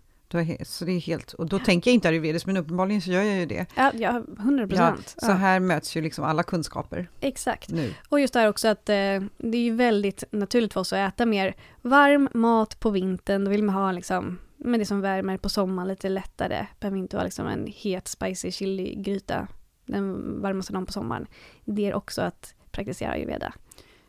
[0.63, 3.38] så det är helt, och då tänker jag inte ayurvediskt, men uppenbarligen så gör jag
[3.38, 3.65] ju det.
[3.76, 5.15] Ja, ja 100 procent.
[5.21, 7.10] Ja, så här möts ju liksom alla kunskaper.
[7.19, 7.69] Exakt.
[7.69, 7.93] Nu.
[8.10, 11.13] Och just det här också att eh, det är ju väldigt naturligt för oss att
[11.13, 13.43] äta mer varm mat på vintern.
[13.45, 16.67] Då vill man ha liksom, med det som värmer på sommaren lite lättare.
[16.80, 19.48] Behöver inte vara liksom en het spicy chili-gryta
[19.86, 21.28] den varmaste dagen på sommaren,
[21.65, 23.54] det är också att praktisera ayurveda.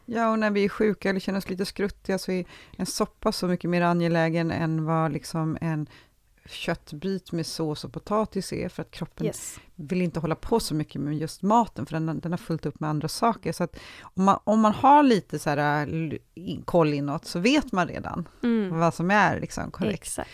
[0.04, 2.44] Ja, och när vi är sjuka eller känner oss lite skruttiga så är
[2.76, 5.86] en soppa så mycket mer angelägen än vad liksom en
[6.48, 9.60] köttbit med sås och potatis är, för att kroppen yes.
[9.74, 12.80] vill inte hålla på så mycket med just maten, för den, den har fullt upp
[12.80, 13.52] med andra saker.
[13.52, 16.18] Så att om man, om man har lite så här
[16.64, 18.78] koll inåt, så vet man redan mm.
[18.78, 20.02] vad som är liksom korrekt.
[20.02, 20.30] Exakt.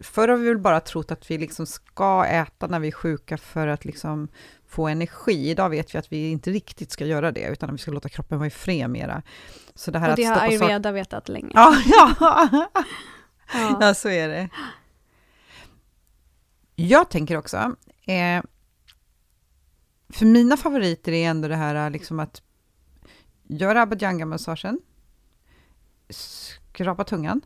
[0.00, 3.38] Förr har vi väl bara trott att vi liksom ska äta när vi är sjuka
[3.38, 4.28] för att liksom
[4.68, 5.50] få energi.
[5.50, 8.08] Idag vet vi att vi inte riktigt ska göra det, utan att vi ska låta
[8.08, 9.22] kroppen vara i fred mera.
[9.74, 11.50] Så det här och det har ayurveda vetat länge.
[11.54, 12.14] Ja, ja.
[13.52, 13.78] ja.
[13.80, 14.48] ja, så är det.
[16.74, 17.56] Jag tänker också,
[18.06, 18.42] eh,
[20.08, 22.42] för mina favoriter är ändå det här liksom att
[23.42, 24.78] göra abhyanga-massagen,
[26.08, 27.40] skrapa tungan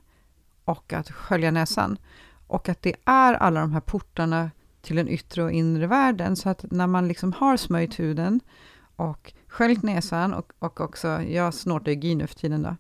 [0.65, 1.99] och att skölja näsan.
[2.47, 4.51] Och att det är alla de här portarna
[4.83, 6.37] till den yttre och inre världen.
[6.37, 8.41] Så att när man liksom har smörjt huden
[8.97, 12.77] och sköljt näsan och, och också, jag snortar ju nu för tiden då.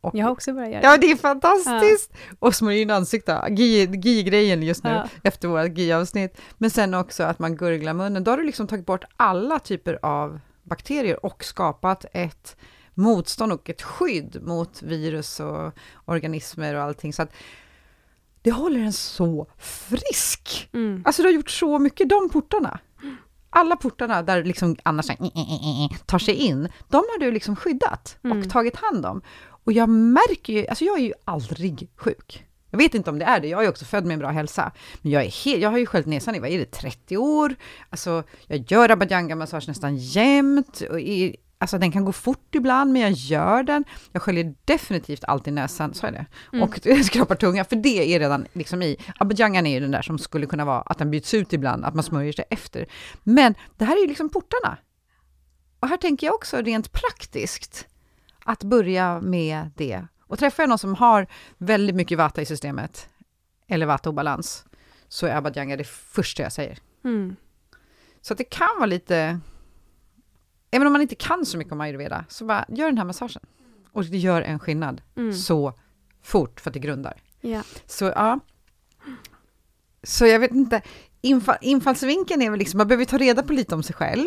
[0.00, 0.86] Och, jag har också börjat göra det.
[0.86, 2.10] Ja, det är fantastiskt!
[2.12, 2.36] Ja.
[2.38, 5.08] Och smörja in ansiktet, GI-grejen just nu, ja.
[5.22, 6.40] efter vårt GI-avsnitt.
[6.58, 8.24] Men sen också att man gurglar munnen.
[8.24, 12.56] Då har du liksom tagit bort alla typer av bakterier och skapat ett
[12.94, 15.72] motstånd och ett skydd mot virus och
[16.04, 17.12] organismer och allting.
[17.12, 17.32] Så att
[18.44, 20.68] det håller en så frisk.
[20.72, 21.02] Mm.
[21.04, 22.78] Alltså du har gjort så mycket, de portarna.
[23.50, 25.06] Alla portarna där liksom annars
[26.06, 28.48] tar sig in, de har du liksom skyddat och mm.
[28.48, 29.22] tagit hand om.
[29.64, 32.44] Och jag märker ju, alltså jag är ju aldrig sjuk.
[32.70, 34.30] Jag vet inte om det är det, jag är ju också född med en bra
[34.30, 34.72] hälsa.
[35.02, 37.54] Men jag, är helt, jag har ju sköljt näsan i, vad är det, 30 år?
[37.90, 40.82] Alltså, jag gör abhyanga-massage nästan jämt.
[40.90, 43.84] Och i, Alltså den kan gå fort ibland, men jag gör den.
[44.12, 46.26] Jag sköljer definitivt alltid näsan, så är det.
[46.52, 46.62] Mm.
[46.62, 48.96] Och skrapar tunga, för det är redan liksom i.
[49.18, 51.94] Abhyangan är ju den där som skulle kunna vara att den byts ut ibland, att
[51.94, 52.86] man smörjer sig efter.
[53.22, 54.78] Men det här är ju liksom portarna.
[55.80, 57.86] Och här tänker jag också rent praktiskt,
[58.44, 60.06] att börja med det.
[60.20, 61.26] Och träffar jag någon som har
[61.58, 63.08] väldigt mycket vata i systemet,
[63.68, 64.64] eller vata-obalans,
[65.08, 66.78] så är abhyanga det första jag säger.
[67.04, 67.36] Mm.
[68.20, 69.40] Så att det kan vara lite...
[70.74, 73.42] Även om man inte kan så mycket om ayurveda, så bara gör den här massagen.
[73.92, 75.34] Och det gör en skillnad Mm.
[75.34, 75.72] så
[76.22, 77.22] fort, för att det grundar.
[77.40, 77.62] Ja.
[77.86, 78.40] Så ja.
[80.02, 80.82] Så jag vet inte,
[81.20, 84.26] infall, infallsvinkeln är väl liksom, man behöver ta reda på lite om sig själv.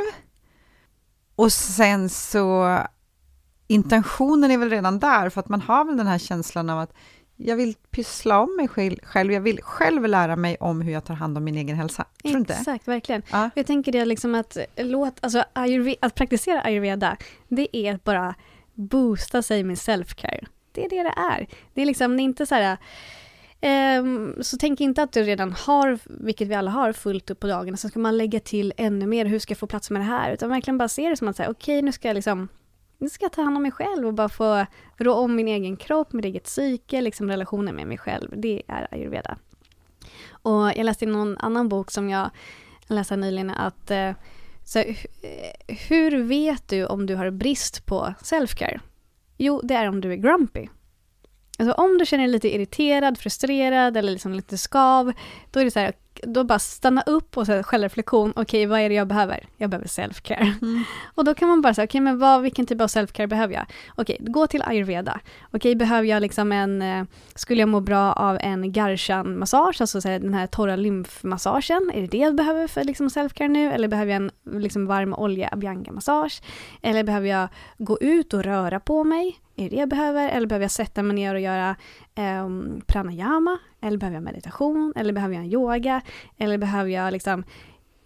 [1.35, 2.77] Och sen så,
[3.67, 6.93] intentionen är väl redan där, för att man har väl den här känslan av att
[7.37, 8.67] jag vill pyssla om mig
[9.03, 12.05] själv, jag vill själv lära mig om hur jag tar hand om min egen hälsa.
[12.21, 12.53] Tror du inte?
[12.53, 13.21] Exakt, verkligen.
[13.31, 13.49] Ja.
[13.55, 15.43] Jag tänker det liksom att, låt, alltså,
[15.99, 18.35] att praktisera ayurveda, det är att bara
[18.73, 20.47] boosta sig med self-care.
[20.71, 21.47] Det är det det är.
[21.73, 22.77] Det är liksom det är inte så här...
[23.61, 27.47] ehm, så tänk inte att du redan har, vilket vi alla har, fullt upp på
[27.47, 27.77] dagen.
[27.77, 30.31] Sen ska man lägga till ännu mer, hur ska jag få plats med det här?
[30.31, 32.47] Utan verkligen bara se det som att säga, okej nu ska jag liksom
[32.97, 34.65] nu ska jag ta hand om mig själv och bara få
[34.97, 38.33] rå om min egen kropp, mitt eget psyke, liksom relationen med mig själv.
[38.35, 39.37] Det är ayurveda.
[40.29, 42.29] Och jag läste i någon annan bok som jag
[42.87, 44.11] läste nyligen att eh,
[44.63, 44.83] så,
[45.89, 48.79] hur vet du om du har brist på self-care?
[49.37, 50.67] Jo, det är om du är grumpy.
[51.59, 55.13] Alltså om du känner dig lite irriterad, frustrerad eller liksom lite skav,
[55.51, 58.33] då är det så här, då bara stanna upp och så självreflektion.
[58.35, 59.47] Okej, vad är det jag behöver?
[59.57, 60.53] Jag behöver self-care.
[60.61, 60.83] Mm.
[61.15, 63.65] Och då kan man bara säga, okej, men vad, vilken typ av self-care behöver jag?
[63.95, 65.19] Okej, gå till ayurveda.
[65.51, 67.03] Okej, behöver jag liksom en, eh,
[67.35, 71.91] skulle jag må bra av en garshan-massage, alltså så här, den här torra lymfmassagen?
[71.93, 73.71] Är det det jag behöver för liksom self-care nu?
[73.71, 76.41] Eller behöver jag en liksom varm olja abhyanga-massage?
[76.81, 79.39] Eller behöver jag gå ut och röra på mig?
[79.59, 80.29] Är det det jag behöver?
[80.29, 81.75] Eller behöver jag sätta mig ner och göra
[82.15, 83.57] ehm, pranayama?
[83.81, 84.93] Eller behöver jag meditation?
[84.95, 86.01] Eller behöver jag en yoga?
[86.37, 87.43] Eller behöver jag liksom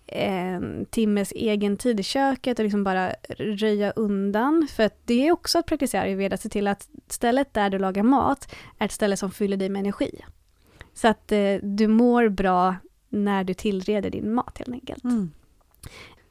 [0.08, 4.68] en timmes egen tid i köket och liksom bara röja undan.
[4.72, 8.04] För att det är också att praktisera ayurveda, se till att stället där du lagar
[8.04, 10.22] mat är ett ställe som fyller dig med energi.
[10.94, 12.76] Så att eh, du mår bra
[13.10, 15.04] när du tillreder din mat helt enkelt.
[15.04, 15.32] Mm.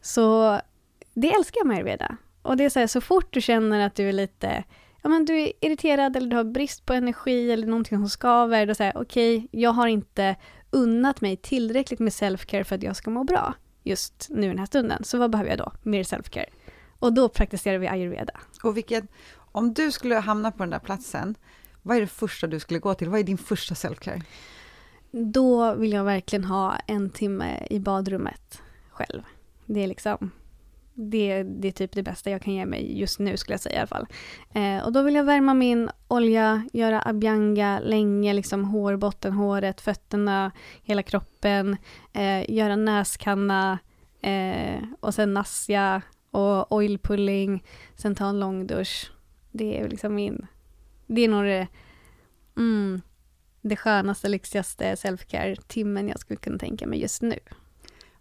[0.00, 0.60] Så
[1.14, 2.16] det älskar jag med ayurveda.
[2.42, 4.64] Och det är så här, så fort du känner att du är lite,
[5.02, 8.66] ja men du är irriterad eller du har brist på energi eller någonting som skaver,
[8.66, 10.36] då säger okej, jag har inte
[10.70, 14.66] unnat mig tillräckligt med self-care för att jag ska må bra just nu den här
[14.66, 15.04] stunden.
[15.04, 15.72] Så vad behöver jag då?
[15.82, 16.48] Mer self-care.
[16.98, 18.32] Och då praktiserar vi ayurveda.
[18.62, 19.04] Och vilket,
[19.36, 21.34] om du skulle hamna på den där platsen,
[21.82, 23.08] vad är det första du skulle gå till?
[23.08, 24.22] Vad är din första self-care?
[25.10, 29.22] Då vill jag verkligen ha en timme i badrummet själv.
[29.66, 30.30] Det är liksom
[30.94, 33.74] det, det är typ det bästa jag kan ge mig just nu skulle jag säga
[33.74, 34.06] i alla fall.
[34.54, 40.50] Eh, och då vill jag värma min olja, göra abhyanga länge, liksom hår, bottenhåret, fötterna,
[40.82, 41.76] hela kroppen,
[42.12, 43.78] eh, göra näskanna
[44.22, 47.64] eh, och sen nasja och oil pulling,
[47.96, 49.12] sen ta en lång dusch.
[49.52, 50.46] Det är liksom min,
[51.06, 51.66] det är nog det,
[52.56, 53.00] mm,
[53.60, 57.38] det skönaste, lyxigaste selfcare-timmen jag skulle kunna tänka mig just nu.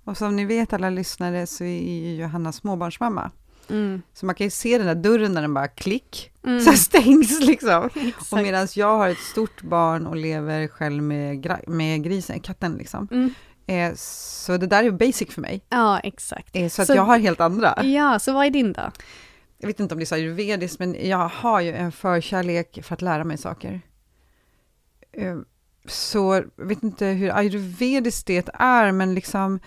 [0.10, 3.32] Och som ni vet alla lyssnare så är ju Johanna småbarnsmamma.
[3.70, 4.02] Mm.
[4.14, 6.60] Så man kan ju se den där dörren när den bara klick, Mm.
[6.60, 7.84] så stängs liksom.
[7.94, 8.44] Och Exakt.
[8.44, 13.08] medan jag har ett stort barn och lever själv med, med grisen, katten liksom.
[13.12, 13.34] Mm.
[13.68, 15.62] Eh, så det där är basic för mig.
[15.70, 16.50] Ja, exakt.
[16.56, 17.84] Eh, så att Så- jag har helt andra.
[17.86, 18.92] Ja, så vad är din då?
[19.58, 22.94] Jag vet inte om det är så ayurvediskt, men jag har ju en förkärlek för
[22.94, 23.82] att lära mig saker.
[25.12, 25.38] Eh,
[25.88, 29.60] Så jag vet inte hur ayurvediskt det är, men liksom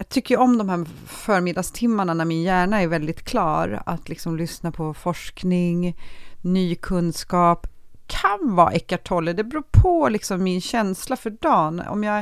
[0.00, 4.36] jag tycker ju om de här förmiddagstimmarna när min hjärna är väldigt klar, att liksom
[4.36, 5.96] lyssna på forskning,
[6.42, 7.66] ny kunskap,
[8.06, 11.80] kan vara Eckart Tolle, det beror på liksom min känsla för dagen.
[11.88, 12.18] Om jag,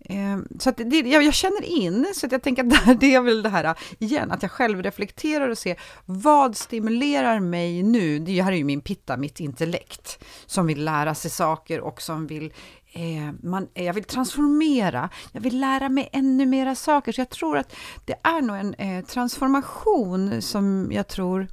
[0.00, 3.20] eh, så att det, jag, jag känner in, så att jag tänker att det är
[3.20, 8.18] väl det här igen, att jag själv reflekterar och ser vad stimulerar mig nu?
[8.18, 12.26] Det här är ju min pitta, mitt intellekt, som vill lära sig saker och som
[12.26, 12.52] vill
[12.94, 17.30] eh, man, eh, jag vill transformera, jag vill lära mig ännu mera saker, så jag
[17.30, 21.48] tror att det är nog en eh, transformation som jag tror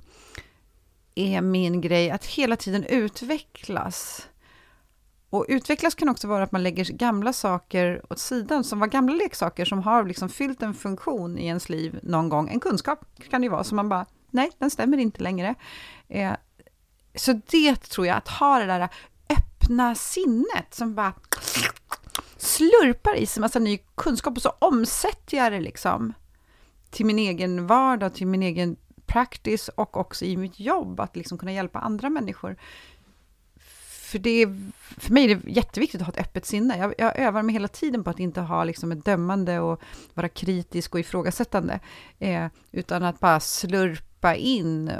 [1.15, 4.27] är min grej, att hela tiden utvecklas.
[5.29, 9.15] Och utvecklas kan också vara att man lägger gamla saker åt sidan, som var gamla
[9.15, 12.49] leksaker som har liksom fyllt en funktion i ens liv någon gång.
[12.49, 15.55] En kunskap kan det ju vara, som man bara, nej, den stämmer inte längre.
[16.07, 16.31] Eh,
[17.15, 18.89] så det tror jag, att ha det där
[19.61, 21.13] öppna sinnet som bara
[22.37, 26.13] slurpar i sig massa ny kunskap och så omsätter jag det liksom
[26.89, 31.37] till min egen vardag, till min egen practice och också i mitt jobb, att liksom
[31.37, 32.55] kunna hjälpa andra människor.
[34.11, 36.77] För, det är, för mig är det jätteviktigt att ha ett öppet sinne.
[36.77, 39.81] Jag, jag övar mig hela tiden på att inte ha liksom ett dömande och
[40.13, 41.79] vara kritisk och ifrågasättande,
[42.19, 44.91] eh, utan att bara slurpa in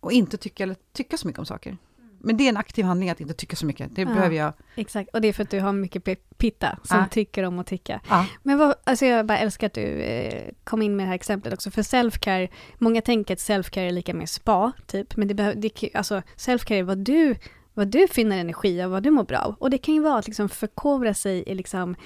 [0.00, 1.76] och inte tycka, eller tycka så mycket om saker
[2.24, 3.94] men det är en aktiv handling att inte tycka så mycket.
[3.94, 4.08] Det Ja.
[4.08, 4.52] behöver jag.
[4.74, 6.04] Exakt, och det är för att du har mycket
[6.38, 7.06] pitta som Ja.
[7.10, 8.00] tycker om att tycka.
[8.08, 8.26] Ja.
[8.42, 11.54] Men vad, alltså jag bara älskar att du eh, kom in med det här exemplet
[11.54, 15.56] också, för self-care, många tänker att self-care är lika med spa, typ, men det behöver,
[15.60, 17.34] det, alltså self-care är vad du,
[17.74, 19.54] vad du finner energi av, vad du mår bra av.
[19.58, 21.96] Och det kan ju vara att liksom förkovra sig i liksom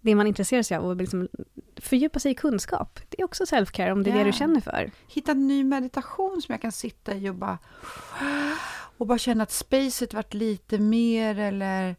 [0.00, 1.28] det man intresserar sig av och liksom
[1.76, 3.00] fördjupa sig i kunskap.
[3.08, 4.90] Det är också self-care om det är det du känner för.
[5.08, 7.58] Hitta en ny meditation som jag kan sitta i och bara,
[8.98, 11.96] och bara känna att spacet varit lite mer eller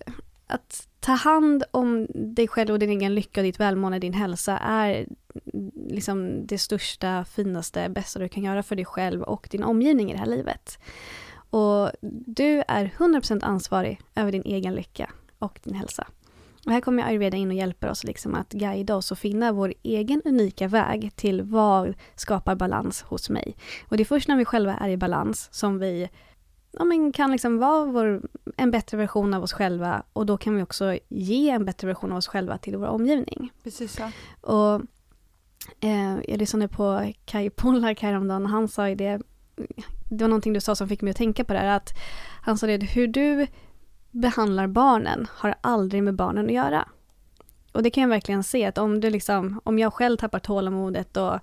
[0.48, 5.08] att ta hand om dig själv och din egen lycka, ditt välmående, din hälsa är
[5.90, 10.14] liksom det största, finaste, bästa du kan göra för dig själv och din omgivning i
[10.14, 10.80] det här livet.
[11.50, 11.92] Och
[12.26, 15.10] du är 100% ansvarig över din egen lycka
[15.40, 16.08] och din hälsa.
[16.66, 19.74] Och här kommer ayurveda in och hjälper oss liksom att guida oss och finna vår
[19.84, 23.56] egen unika väg till vad skapar balans hos mig.
[23.90, 26.10] Och det är först när vi själva är i balans som vi
[26.72, 28.22] ja, men kan liksom vara vår,
[28.58, 32.12] en bättre version av oss själva och då kan vi också ge en bättre version
[32.12, 33.52] av oss själva till vår omgivning.
[33.64, 34.12] Precis så.
[34.42, 34.82] Och
[35.80, 39.22] eh, jag lyssnade på Kai Pollak häromdagen och han sa ju det,
[40.10, 41.94] det var någonting du sa som fick mig att tänka på det här, att
[42.42, 43.48] han sa det, hur du
[44.16, 46.88] behandlar barnen har aldrig med barnen att göra.
[47.72, 51.18] Och det kan jag verkligen se att om du liksom, om jag själv tappar tålamodet
[51.18, 51.40] och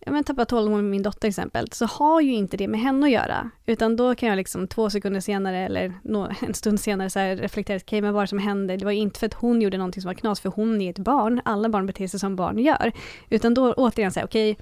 [0.00, 2.80] ja, men tappar tålamodet med min dotter till exempel, så har ju inte det med
[2.80, 3.50] henne att göra.
[3.66, 5.94] Utan då kan jag liksom två sekunder senare eller
[6.40, 8.76] en stund senare så här reflektera, okej men vad var det som hände?
[8.76, 10.90] Det var ju inte för att hon gjorde någonting som var knas, för hon är
[10.90, 12.92] ett barn, alla barn beter sig som barn gör.
[13.30, 14.58] Utan då återigen säga, okej,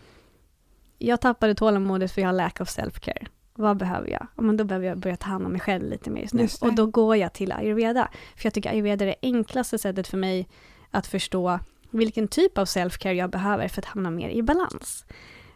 [0.98, 3.26] jag tappade tålamodet för jag har lack of self-care.
[3.54, 4.26] Vad behöver jag?
[4.36, 6.42] Ja, men då behöver jag börja ta hand om mig själv lite mer just nu.
[6.42, 6.62] Just.
[6.62, 8.08] Och då går jag till ayurveda.
[8.36, 10.48] För jag tycker ayurveda är det enklaste sättet för mig
[10.90, 11.58] att förstå
[11.90, 15.04] vilken typ av self-care jag behöver för att hamna mer i balans.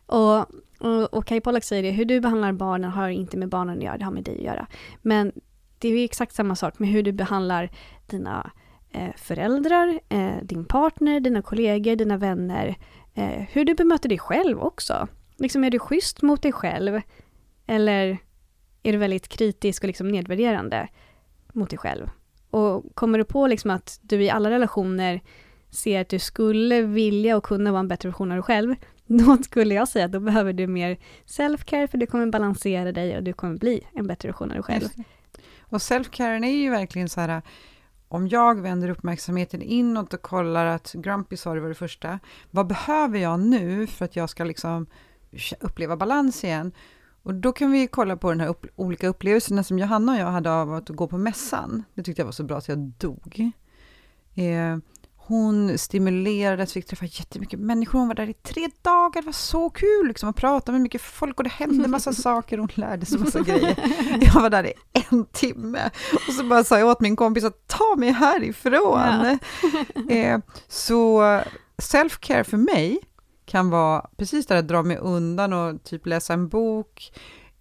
[0.07, 0.39] Och,
[0.79, 3.85] och, och Kai Pollak säger det, hur du behandlar barnen har inte med barnen att
[3.85, 4.67] göra, det har med dig att göra.
[5.03, 5.33] Men
[5.79, 7.71] det är ju exakt samma sak med hur du behandlar
[8.07, 8.51] dina
[8.91, 12.77] eh, föräldrar, eh, din partner, dina kollegor, dina vänner.
[13.15, 15.09] Eh, hur du bemöter dig själv också.
[15.37, 17.01] Liksom är du schysst mot dig själv?
[17.67, 18.19] Eller
[18.83, 20.89] är du väldigt kritisk och liksom nedvärderande
[21.53, 22.11] mot dig själv?
[22.51, 25.21] Och kommer du på liksom att du i alla relationer
[25.71, 28.75] ser att du skulle vilja och kunna vara en bättre version av dig själv,
[29.07, 33.17] då skulle jag säga att då behöver du mer self-care för du kommer balansera dig
[33.17, 34.89] och du kommer bli en bättre version av dig själv.
[35.61, 37.43] Och self-caren är ju verkligen så här,
[38.09, 42.19] om jag vänder uppmärksamheten inåt och kollar att Grumpy sorry var det första,
[42.51, 44.87] vad behöver jag nu för att jag ska liksom
[45.61, 46.73] uppleva balans igen?
[47.27, 50.27] Och då kan vi kolla på de här upp, olika upplevelserna som Johanna och jag
[50.27, 51.85] hade av att gå på mässan.
[51.95, 53.51] Det tyckte jag var så bra att jag dog.
[54.35, 54.79] Eh,
[55.17, 57.99] hon stimulerades, fick träffa jättemycket människor.
[57.99, 61.03] Hon var där i tre dagar, det var så kul liksom, att prata med mycket
[61.03, 62.59] folk och det hände massa saker.
[62.59, 63.77] Hon lärde sig massa grejer.
[64.21, 65.91] Jag var där i en timme
[66.29, 69.39] och så bara sa jag åt min kompis att ta mig härifrån.
[70.11, 71.21] eh, så
[71.83, 73.01] self-care för mig
[73.47, 77.13] kan vara precis där att dra mig undan och typ läsa en bok.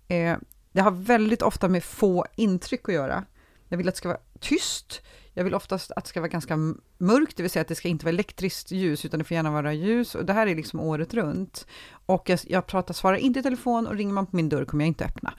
[0.08, 0.38] Eh,
[0.72, 3.26] det har väldigt ofta med få intryck att göra.
[3.70, 5.02] Jag vill att det ska vara tyst.
[5.34, 6.58] Jag vill oftast att det ska vara ganska
[6.98, 9.52] mörkt, det vill säga att det ska inte vara elektriskt ljus, utan det får gärna
[9.52, 10.16] vara ljus.
[10.16, 11.68] Och det här är liksom året runt.
[12.06, 14.84] Och jag, jag pratar, svarar inte i telefon och ringer man på min dörr kommer
[14.84, 15.34] jag inte öppna.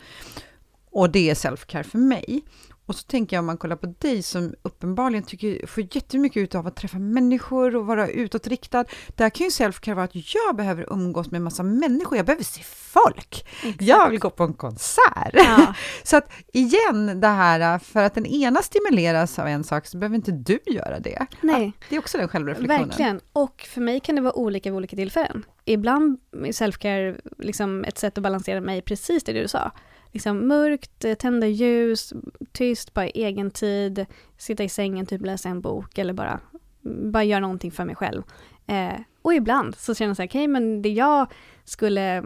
[0.90, 2.42] Och det är self-care för mig.
[2.86, 6.54] Och så tänker jag om man kollar på dig som uppenbarligen tycker, får jättemycket ut
[6.54, 8.84] av att träffa människor och vara utåtriktad.
[9.08, 12.62] Där kan ju self-care vara att jag behöver umgås med massa människor, jag behöver se
[12.64, 13.46] folk.
[13.62, 13.82] Exakt.
[13.82, 15.30] Jag vill gå på en konsert.
[15.32, 19.98] Ja, Så att igen, det här, för att den ena stimuleras av en sak så
[19.98, 21.26] behöver inte du göra det.
[21.40, 21.72] nej.
[21.88, 22.88] Det är också den självreflektionen.
[22.88, 23.20] Verkligen.
[23.32, 25.44] Och för mig kan det vara olika vid olika tillfällen.
[25.64, 29.72] Ibland är self-care liksom ett sätt att balansera mig precis det du sa.
[30.16, 32.12] Liksom mörkt, eh, tända ljus,
[32.52, 34.06] tyst, bara egen tid,
[34.36, 36.40] sitta i sängen, typ läsa en bok eller bara,
[36.82, 38.22] bara göra någonting för mig själv.
[38.66, 41.32] Eh, och ibland så känner jag så här, okej men det jag
[41.64, 42.24] skulle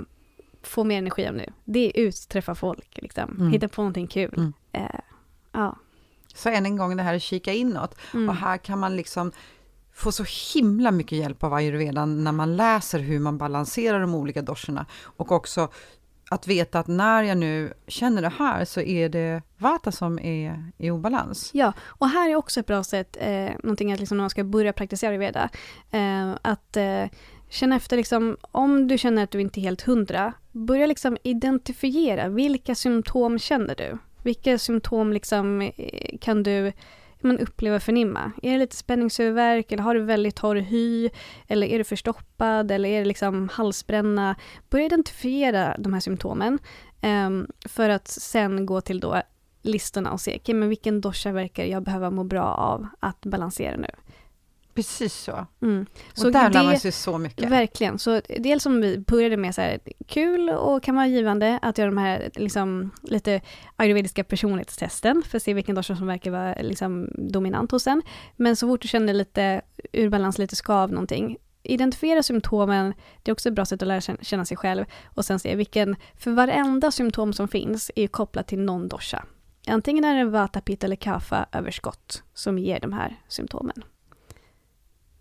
[0.63, 3.37] få mer energi av nu, det är ut, träffa folk, liksom.
[3.39, 3.53] Mm.
[3.53, 4.35] hitta på någonting kul.
[4.37, 4.53] Mm.
[4.73, 5.01] Eh,
[5.53, 5.77] ja.
[6.35, 7.95] Så än en gång det här att kika inåt.
[8.15, 8.29] Mm.
[8.29, 9.33] Och här kan man liksom
[9.93, 10.25] få så
[10.55, 14.87] himla mycket hjälp av ayurvedan när man läser hur man balanserar de olika doscherna.
[15.03, 15.69] Och också
[16.33, 20.65] att veta att när jag nu känner det här så är det vata som är
[20.79, 21.51] i obalans.
[21.55, 24.45] Ja, och här är också ett bra sätt, eh, någonting att liksom när man ska
[24.45, 25.49] börja praktisera Veda,
[25.91, 27.05] eh, att eh,
[27.49, 32.29] känna efter liksom, om du känner att du inte är helt hundra, börja liksom identifiera
[32.29, 33.99] vilka symptom känner du?
[34.23, 36.73] Vilka symptom liksom eh, kan du
[37.23, 38.33] men, uppleva förnimma?
[38.43, 41.11] Är det lite spänningshuvudvärk eller har du väldigt torr hy?
[41.47, 44.37] Eller är du förstoppad eller är det liksom halsbränna?
[44.71, 46.59] Börja identifiera de här symptomen
[47.03, 49.23] um, för att sen gå till då
[49.63, 53.77] listorna och se, okay, men vilken dosha verkar jag behöva må bra av att balansera
[53.77, 53.91] nu?
[54.75, 55.47] Precis så.
[55.63, 55.87] Mm.
[56.25, 57.51] och där lär man sig så mycket.
[57.51, 57.99] Verkligen.
[57.99, 61.91] Så dels som vi började med, så här, kul och kan vara givande att göra
[61.91, 63.41] de här liksom, lite
[63.77, 68.03] ayurvediska personlighetstesten för att se vilken dosha som verkar vara liksom, dominant hos en.
[68.37, 69.61] Men så fort du känner lite
[69.93, 74.17] ur balans, lite skav någonting, identifiera symptomen, det är också ett bra sätt att lära
[74.23, 78.47] känna- sig själv och sen se vilken, för varenda symptom som finns är ju kopplat
[78.47, 79.25] till någon dosha.
[79.67, 83.83] Antingen är det vata, pitta eller kapha överskott som ger de här symptomen.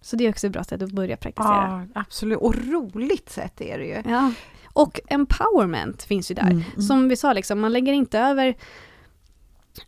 [0.02, 1.88] Så det är också ett bra sätt att börja praktisera.
[1.94, 2.38] Ja, absolut.
[2.38, 4.12] Och roligt sätt är det ju.
[4.12, 4.32] Ja.
[4.74, 6.42] Och empowerment finns ju där.
[6.42, 6.82] Mm, mm.
[6.82, 8.56] Som vi sa, liksom, man lägger inte över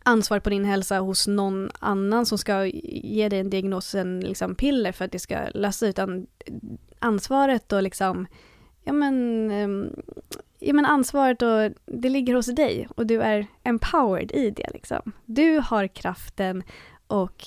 [0.02, 4.54] ansvar på din hälsa hos någon annan som ska ge dig en diagnos, en liksom
[4.54, 6.26] piller för att det ska lösa, utan
[6.98, 8.26] ansvaret och liksom,
[8.84, 9.90] ja men, ehm,
[10.58, 15.12] ja men ansvaret och det ligger hos dig och du är empowered i det liksom.
[15.24, 16.62] Du har kraften
[17.06, 17.46] och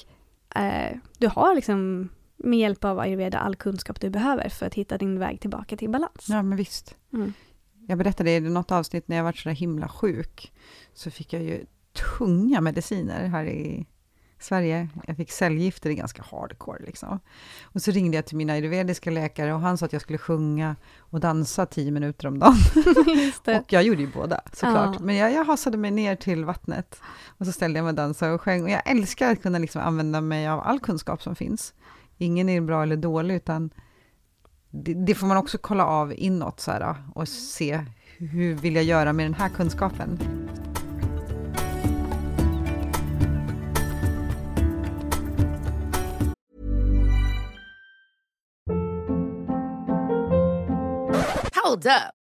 [0.56, 4.98] eh, du har liksom med hjälp av ayurveda all kunskap du behöver för att hitta
[4.98, 6.26] din väg tillbaka till balans.
[6.30, 6.96] Ja, men visst.
[7.14, 7.34] Mm.
[7.88, 10.54] Jag berättade i något avsnitt när jag var så himla sjuk,
[10.94, 11.66] så fick jag ju
[12.18, 13.86] tunga mediciner här i
[14.40, 14.90] Sverige.
[15.08, 17.20] Jag fick cellgifter, det är ganska hardcore liksom.
[17.64, 20.76] Och så ringde jag till min ayurvediska läkare och han sa att jag skulle sjunga
[20.98, 22.56] och dansa tio minuter om dagen.
[23.62, 24.96] Och jag gjorde ju båda såklart.
[25.00, 25.06] Ja.
[25.06, 27.02] Men jag, jag hasade mig ner till vattnet
[27.38, 28.64] och så ställde jag mig och dansade och sjöng.
[28.64, 31.74] Och jag älskar att kunna liksom använda mig av all kunskap som finns.
[32.18, 33.70] Ingen är bra eller dålig, utan
[34.70, 37.86] det, det får man också kolla av inåt så här, och se
[38.18, 40.20] hur vill jag göra med den här kunskapen.
[51.64, 52.25] Hold up.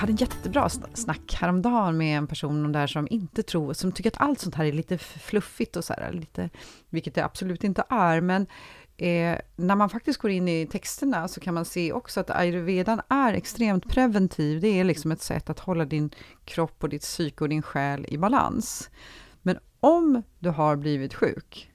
[0.00, 4.10] hade en jättebra sn- snack häromdagen med en person där som inte tror, som tycker
[4.10, 6.50] att allt sånt här är lite fluffigt och så här, lite,
[6.88, 8.46] vilket det absolut inte är, men
[8.96, 13.00] eh, när man faktiskt går in i texterna så kan man se också att ayurvedan
[13.08, 14.60] är extremt preventiv.
[14.60, 16.10] Det är liksom ett sätt att hålla din
[16.44, 18.90] kropp och ditt psyke och din själ i balans.
[19.42, 21.70] Men om du har blivit sjuk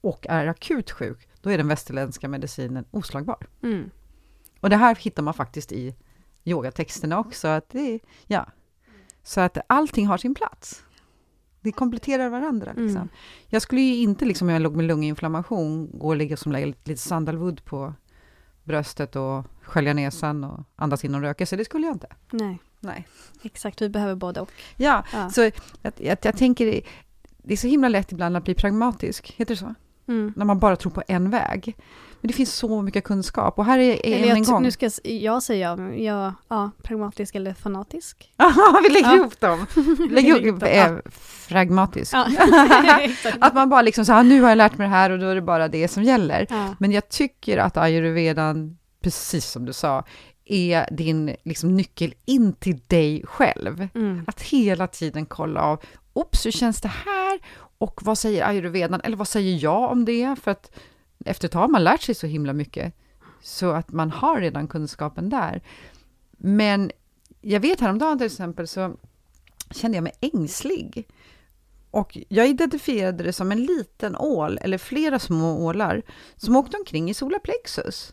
[0.00, 3.46] och är akut sjuk, då är den västerländska medicinen oslagbar.
[3.62, 3.90] Mm.
[4.60, 5.94] Och det här hittar man faktiskt i
[6.44, 7.48] yogatexterna också.
[7.48, 8.46] Att det, ja.
[9.22, 10.84] Så att allting har sin plats.
[11.60, 12.66] Det kompletterar varandra.
[12.76, 12.96] Liksom.
[12.96, 13.08] Mm.
[13.46, 16.96] Jag skulle ju inte, liksom, om jag låg med lunginflammation, gå och ligga som lite,
[16.96, 17.94] sandalwood på
[18.64, 21.58] bröstet och skölja näsan och andas in och röka sig.
[21.58, 22.06] Det skulle jag inte.
[22.30, 23.08] Nej, Nej.
[23.42, 23.82] exakt.
[23.82, 24.50] Vi behöver både och.
[24.76, 25.30] Ja, Ja.
[25.30, 25.52] så jag,
[25.98, 26.82] jag, jag tänker, det-
[27.44, 29.74] det är så himla lätt ibland att bli pragmatisk, heter det så?
[30.06, 30.32] Mm.
[30.36, 31.76] när man bara tror på en väg.
[32.22, 34.62] Men det finns så mycket kunskap och här är Eller än jag, en gång.
[34.62, 35.78] nu ska jag, s- jag säga
[36.48, 38.32] ja, pragmatisk eller fanatisk.
[38.36, 39.16] Aha, vi lägger Ja.
[39.16, 39.66] ihop dem.
[40.10, 40.96] Lägger ihop eh,
[41.48, 42.14] fragmatisk.
[42.14, 42.26] Ja.
[43.40, 45.26] Att man bara liksom så här, nu har jag lärt mig det här och då
[45.26, 46.46] är det bara det som gäller.
[46.50, 46.74] ja.
[46.78, 50.04] Men jag tycker att ayurvedan, precis som du sa,
[50.44, 53.88] är din liksom, nyckel in till dig själv.
[53.94, 54.24] Mm.
[54.26, 55.80] Att hela tiden kolla av,
[56.12, 57.38] oops, hur känns det här?
[57.78, 59.00] Och vad säger ayurvedan?
[59.04, 60.36] Eller vad säger jag om det?
[60.42, 60.70] För att
[61.26, 62.94] efter ett tag har man lärt sig så himla mycket,
[63.40, 65.62] så att man har redan kunskapen där.
[66.30, 66.90] Men
[67.40, 68.96] jag vet häromdagen till exempel så
[69.70, 71.08] kände jag mig ängslig.
[71.90, 76.02] Och jag identifierade det som en liten ål, eller flera små ålar,
[76.36, 78.12] som åkte omkring i solarplexus.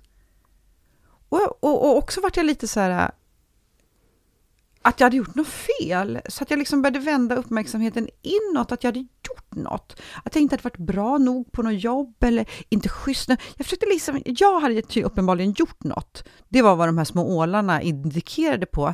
[1.30, 3.12] Och, och, och också vart jag lite så här,
[4.82, 8.84] att jag hade gjort något fel, så att jag liksom började vända uppmärksamheten inåt, att
[8.84, 9.00] jag hade
[9.60, 10.02] något.
[10.26, 13.30] Att jag inte hade varit bra nog på något jobb, eller inte schysst.
[13.30, 16.24] Jag försökte liksom, jag hade ju uppenbarligen gjort något.
[16.50, 18.94] Det var vad de här små ålarna indikerade på.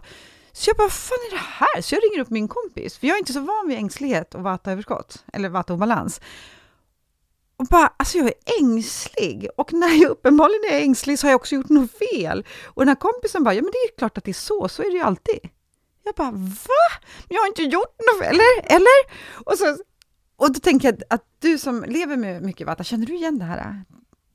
[0.51, 1.81] Så jag bara, vad fan är det här?
[1.81, 4.43] Så jag ringer upp min kompis, för jag är inte så van vid ängslighet och
[4.43, 6.21] vattaöverskott, eller vattaobalans.
[7.57, 9.47] Och bara, alltså jag är ängslig.
[9.57, 12.45] Och när jag uppenbarligen är ängslig så har jag också gjort något fel.
[12.65, 14.81] Och den här kompisen bara, ja men det är klart att det är så, så
[14.81, 15.39] är det ju alltid.
[16.03, 16.85] Jag bara, va?
[17.27, 18.75] Men jag har inte gjort något fel, eller?
[18.75, 18.99] Eller?
[19.45, 19.77] Och, så,
[20.37, 23.45] och då tänker jag att du som lever med mycket vatten, känner du igen det
[23.45, 23.83] här?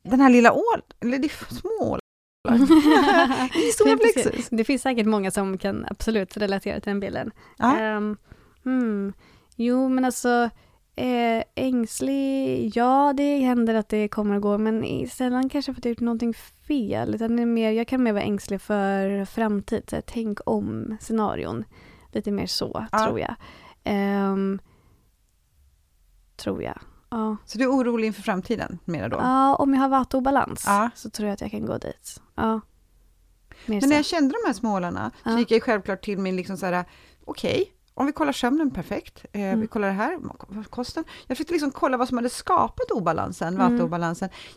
[0.03, 2.01] Den här lilla ål, eller det är små ålar?
[4.57, 7.31] Det finns säkert många som kan absolut relatera till den bilden.
[7.59, 7.79] Ja.
[7.79, 8.17] Ehm,
[8.65, 9.13] hmm.
[9.57, 10.51] Jo, men alltså
[10.97, 15.85] eh, ängslig, ja det händer att det kommer och går, men sällan kanske för att
[15.85, 16.35] jag gjort någonting
[16.69, 20.39] fel, utan det är mer, jag kan mer vara ängslig för framtid, så här, tänk
[20.47, 21.65] om scenarion.
[22.13, 22.99] Lite mer så, Ja.
[22.99, 23.35] tror jag.
[23.85, 24.59] Ehm,
[26.41, 26.78] tror jag.
[27.11, 27.36] Ja.
[27.47, 29.16] Så du är orolig inför framtiden, menar då?
[29.16, 30.91] ja, om jag har vattobalans Ja.
[30.95, 32.20] så tror jag att jag kan gå dit.
[32.34, 32.61] Ja.
[33.66, 36.57] Mer Men när jag kände de här smålarna så gick jag självklart till min liksom
[36.57, 36.84] så här,
[37.24, 39.25] okej, om vi kollar sömnen, perfekt.
[39.33, 39.61] Eh, Mm.
[39.61, 40.19] Vi kollar det här,
[40.71, 41.05] kosten.
[41.27, 43.91] Jag försökte liksom kolla vad som hade skapat obalansen, Mm.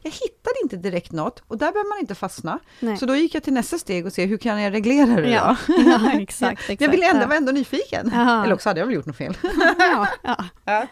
[0.02, 2.60] Jag hittade inte direkt något och där behöver man inte fastna.
[2.80, 2.98] Nej.
[2.98, 5.58] Så då gick jag till nästa steg och se hur kan jag reglera det Ja,
[5.68, 5.74] då?
[5.74, 6.60] ja exakt.
[6.62, 6.82] exakt.
[6.82, 7.28] Jag ville ändå, ja.
[7.28, 8.12] var ändå nyfiken.
[8.14, 8.44] Ja.
[8.44, 9.38] Eller också hade jag väl gjort något fel.
[9.78, 10.88] ja, ja, Ja.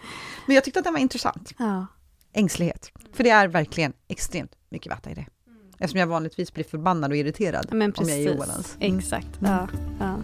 [0.46, 1.52] Men jag tyckte att den var intressant.
[1.58, 1.86] ja.
[2.34, 2.92] Ängslighet.
[3.14, 5.26] För det är verkligen extremt mycket vatten i det.
[5.80, 8.78] Eftersom jag vanligtvis blir förbannad och irriterad om jag är i obalans.
[8.80, 8.98] Mm.
[8.98, 9.28] Exakt.
[9.40, 9.68] Ja,
[10.00, 10.16] ja.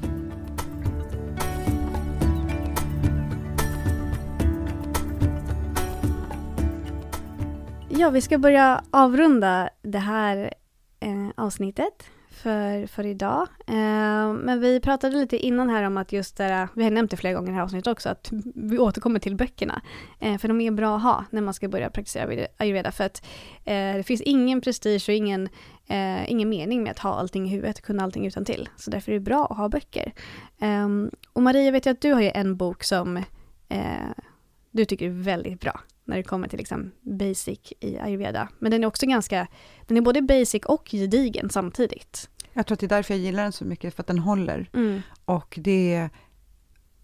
[7.99, 10.53] Ja, vi ska börja avrunda det här
[10.99, 13.47] eh, avsnittet för, för idag.
[13.67, 17.11] Eh, men vi pratade lite innan här om att just det här, vi har nämnt
[17.11, 19.81] det flera gånger i det här avsnittet också, att vi återkommer till böckerna.
[20.19, 22.91] Eh, för de är bra att ha när man ska börja praktisera ayurveda.
[22.91, 23.25] För att
[23.65, 25.49] eh, det finns ingen prestige och ingen,
[25.87, 28.69] eh, ingen mening med att ha allting i huvudet, kunna allting utan till.
[28.75, 30.13] Så därför är det bra att ha böcker.
[30.59, 33.17] Ehm, och Maria, vet jag att du har ju en bok som
[33.69, 34.09] eh,
[34.71, 38.49] du tycker är väldigt bra när det kommer till liksom basic i ayurveda.
[38.59, 39.47] Men den är också ganska,
[39.87, 42.29] den är både basic och gedigen samtidigt.
[42.53, 44.69] Jag tror att det är därför jag gillar den så mycket, för att den håller.
[44.73, 45.01] Mm.
[45.25, 46.09] Och det,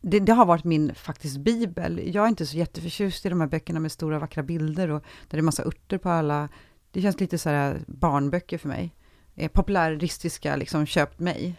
[0.01, 2.01] det, det har varit min faktiskt bibel.
[2.13, 5.37] Jag är inte så jätteförtjust i de här böckerna med stora vackra bilder och där
[5.37, 6.49] det är massa örter på alla.
[6.91, 8.95] Det känns lite så här barnböcker för mig.
[9.35, 11.55] Eh, Popularistiska, liksom köpt mig.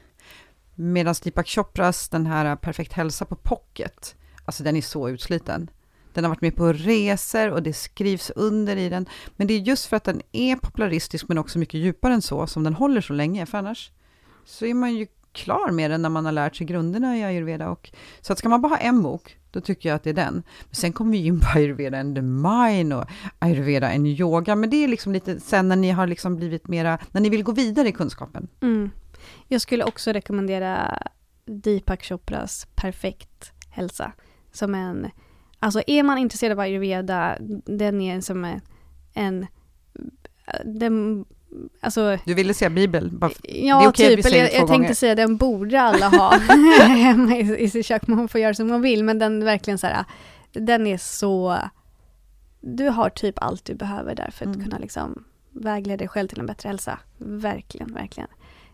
[0.75, 5.71] Medan Deepak Chopras, den här Perfekt hälsa på pocket, alltså den är så utsliten.
[6.15, 9.07] Den har varit med på resor och det skrivs under i den.
[9.37, 12.47] Men det är just för att den är popularistisk men också mycket djupare än så
[12.47, 13.47] som den håller så länge.
[13.47, 13.91] För annars
[14.45, 17.71] så är man ju klar med den när man har lärt sig grunderna i ayurveda.
[17.71, 17.91] Och,
[18.21, 20.35] så att ska man bara ha en bok, då tycker jag att det är den.
[20.65, 23.05] Men sen kommer vi in på ayurveda and the mind och
[23.39, 24.57] ayurveda and yoga.
[24.57, 27.43] Men det är liksom lite sen när ni har liksom blivit mera, när ni vill
[27.43, 28.49] gå vidare i kunskapen.
[28.61, 28.91] Mm.
[29.49, 31.03] Jag skulle också rekommendera
[31.47, 34.13] Deepak Chopras Perfekt hälsa.
[34.53, 35.11] Som är en,
[35.65, 37.37] alltså är man intresserad av ayurveda,
[37.67, 38.61] den är som en,
[39.15, 39.47] en
[40.65, 41.25] den,
[41.81, 43.11] alltså Du ville säga bibel?
[43.11, 44.27] Bara, Ja, Det är vi typ.
[44.27, 46.31] Eller jag, jag tänkte säga den borde alla ha
[46.87, 48.07] hemma i, i sitt kök.
[48.07, 50.05] Man får göra som man vill, men den är verkligen så här,
[50.53, 51.59] den är så...
[52.61, 54.65] Du har typ allt du behöver där för att Mm.
[54.65, 56.99] kunna liksom vägleda dig själv till en bättre hälsa.
[57.19, 58.29] Verkligen, verkligen.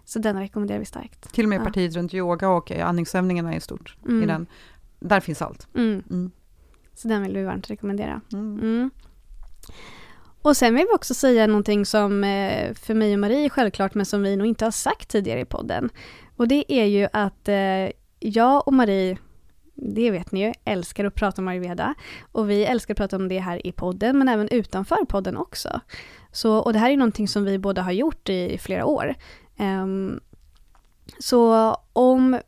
[0.05, 1.33] Så den rekommenderar vi starkt.
[1.33, 1.65] till och med Ja.
[1.65, 4.23] partiet runt yoga och eh, andningsövningarna är stort Mm.
[4.23, 4.47] i den.
[5.01, 5.69] Där finns allt.
[5.75, 6.31] Mm.
[7.01, 8.21] Så den vill vi varmt rekommendera.
[8.33, 8.59] Mm.
[8.59, 8.91] Mm.
[10.43, 13.95] Och sen vill vi också säga någonting som eh, för mig och Marie är självklart
[13.95, 15.91] men som vi nog inte har sagt tidigare i podden.
[16.37, 19.19] Och det är ju att eh, jag och Marie,
[19.75, 21.95] det vet ni ju, älskar att prata om ayurveda.
[22.33, 25.81] Och vi älskar att prata om det här i podden, men även utanför podden också.
[26.33, 29.15] Så, och det här är någonting som vi båda har gjort i flera år.
[29.59, 30.21] Um,
[31.19, 32.41] så om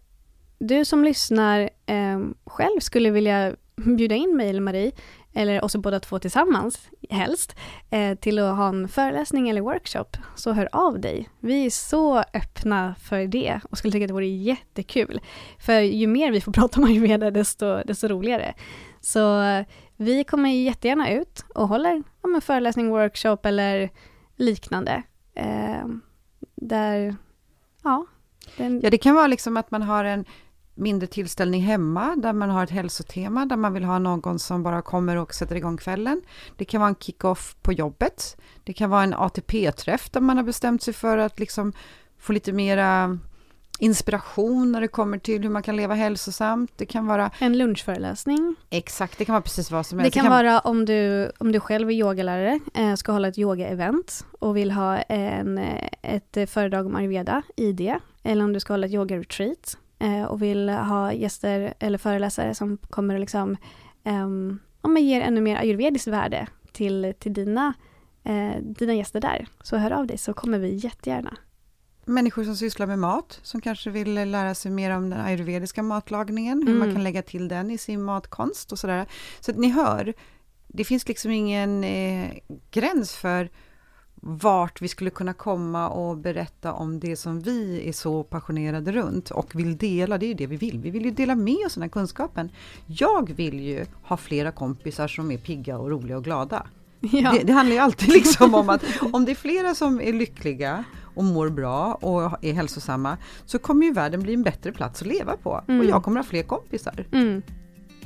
[0.59, 4.93] du som lyssnar um, själv skulle vilja bjuda in mig eller Marie,
[5.33, 7.57] eller oss båda två tillsammans helst,
[7.91, 11.29] eh, till att ha en föreläsning eller workshop, så hör av dig.
[11.41, 15.21] Vi är så öppna för det och skulle tycka att det vore jättekul.
[15.59, 18.55] För ju mer vi får prata om ayurveda, desto, desto roligare.
[19.01, 19.67] Så eh,
[19.97, 23.91] vi kommer jättegärna ut och håller ja, en föreläsning, workshop eller
[24.37, 25.03] liknande.
[25.35, 25.87] Eh,
[26.55, 27.17] där,
[27.83, 28.07] ja.
[28.57, 28.81] Den...
[28.81, 30.25] Ja, det kan vara liksom att man har en
[30.75, 34.83] mindre tillställning hemma, där man har ett hälsotema, där man vill ha någon som bara
[34.83, 36.23] kommer och sätter igång kvällen.
[36.57, 38.37] Det kan vara en kick-off på jobbet.
[38.65, 41.73] Det kan vara en ATP-träff där man har bestämt sig för att liksom
[42.19, 43.19] få lite mera
[43.79, 46.71] inspiration när det kommer till hur man kan leva hälsosamt.
[46.77, 47.31] Det kan vara...
[47.39, 48.57] En lunchföreläsning.
[48.71, 50.15] Exakt, det kan vara precis vad som helst.
[50.15, 53.29] Det kan, det kan vara om du, om du själv är yogalärare, eh, ska hålla
[53.29, 55.59] ett yoga-event och vill ha en,
[56.03, 57.99] ett föredrag om ayurveda i det.
[58.23, 59.92] Eller om du ska hålla ett yoga-retreat eh,
[60.29, 63.57] och vill ha gäster eller föreläsare som kommer och liksom,
[64.05, 64.23] eh,
[64.81, 67.75] om man ger ännu mer ayurvediskt värde till, till dina,
[68.25, 69.47] eh, dina gäster där.
[69.63, 71.37] Så hör av dig så kommer vi jättegärna.
[72.05, 76.63] Människor som sysslar med mat, som kanske vill lära sig mer om den ayurvediska matlagningen,
[76.63, 76.79] hur mm.
[76.79, 79.07] man kan lägga till den i sin matkonst och sådär.
[79.41, 80.15] Så att ni hör,
[80.69, 82.31] det finns liksom ingen eh,
[82.71, 83.51] gräns för
[84.25, 89.31] vart vi skulle kunna komma och berätta om det som vi är så passionerade runt
[89.31, 90.79] och vill dela, det är ju det vi vill.
[90.79, 92.51] Vi vill ju dela med oss den här kunskapen.
[92.87, 96.67] Jag vill ju ha flera kompisar som är pigga och roliga och glada.
[97.01, 97.33] Ja.
[97.33, 100.85] Det, det, handlar ju alltid liksom om att om det är flera som är lyckliga
[101.15, 103.17] och mår bra och är hälsosamma
[103.47, 105.81] så kommer ju världen bli en bättre plats att leva på mm.
[105.81, 107.07] och jag kommer ha fler kompisar.
[107.13, 107.43] Mm.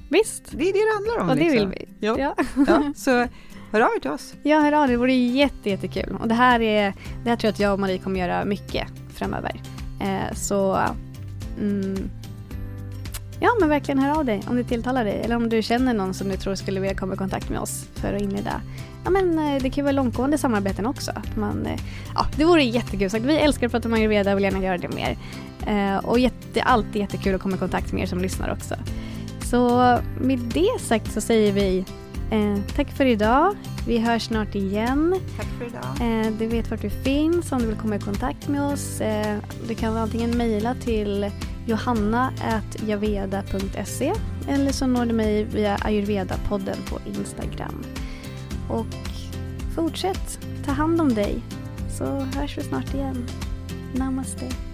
[0.08, 0.44] Visst.
[0.50, 1.28] Det är det det handlar om.
[1.30, 1.70] Och det liksom.
[1.70, 2.06] vill vi.
[2.06, 2.34] Ja.
[2.66, 2.92] ja.
[2.96, 3.26] så
[3.72, 4.34] Hör av er till oss.
[4.42, 4.88] Ja, hör av er.
[4.88, 6.16] Det vore jätte, jättekul.
[6.20, 6.94] Och det här, är,
[7.24, 9.60] det här tror jag att jag och Marie kommer göra mycket framöver.
[10.00, 10.78] Eh, så
[11.60, 12.10] mm,
[13.40, 15.20] ja, men verkligen hör av dig om det tilltalar dig.
[15.24, 17.88] Eller om du känner någon som du tror skulle vilja komma i kontakt med oss
[17.94, 18.60] för att inleda.
[19.04, 21.12] Ja, men eh, det kan ju vara långtgående samarbeten också.
[21.36, 21.80] Man, eh,
[22.14, 23.10] ja, det vore jättekul.
[23.10, 25.16] Så vi älskar att prata om ayurveda och vill gärna göra det mer.
[25.66, 28.74] Eh, och jätte, alltid jättekul att komma i kontakt med er som lyssnar också.
[29.42, 31.84] Så med det sagt så säger vi
[32.30, 33.54] Eh, tack för idag.
[33.86, 35.14] Vi hörs snart igen.
[35.36, 35.84] Tack för idag.
[36.00, 39.00] Eh, du vet vart vi finns om du vill komma i kontakt med oss.
[39.00, 41.30] Eh, du kan antingen mejla till
[41.66, 44.12] johanna.javeda.se
[44.48, 47.84] eller så når du mig via ayurveda-podden på Instagram.
[48.70, 48.86] Och
[49.74, 51.42] fortsätt ta hand om dig
[51.98, 53.26] så hörs vi snart igen.
[53.94, 54.65] Namaste.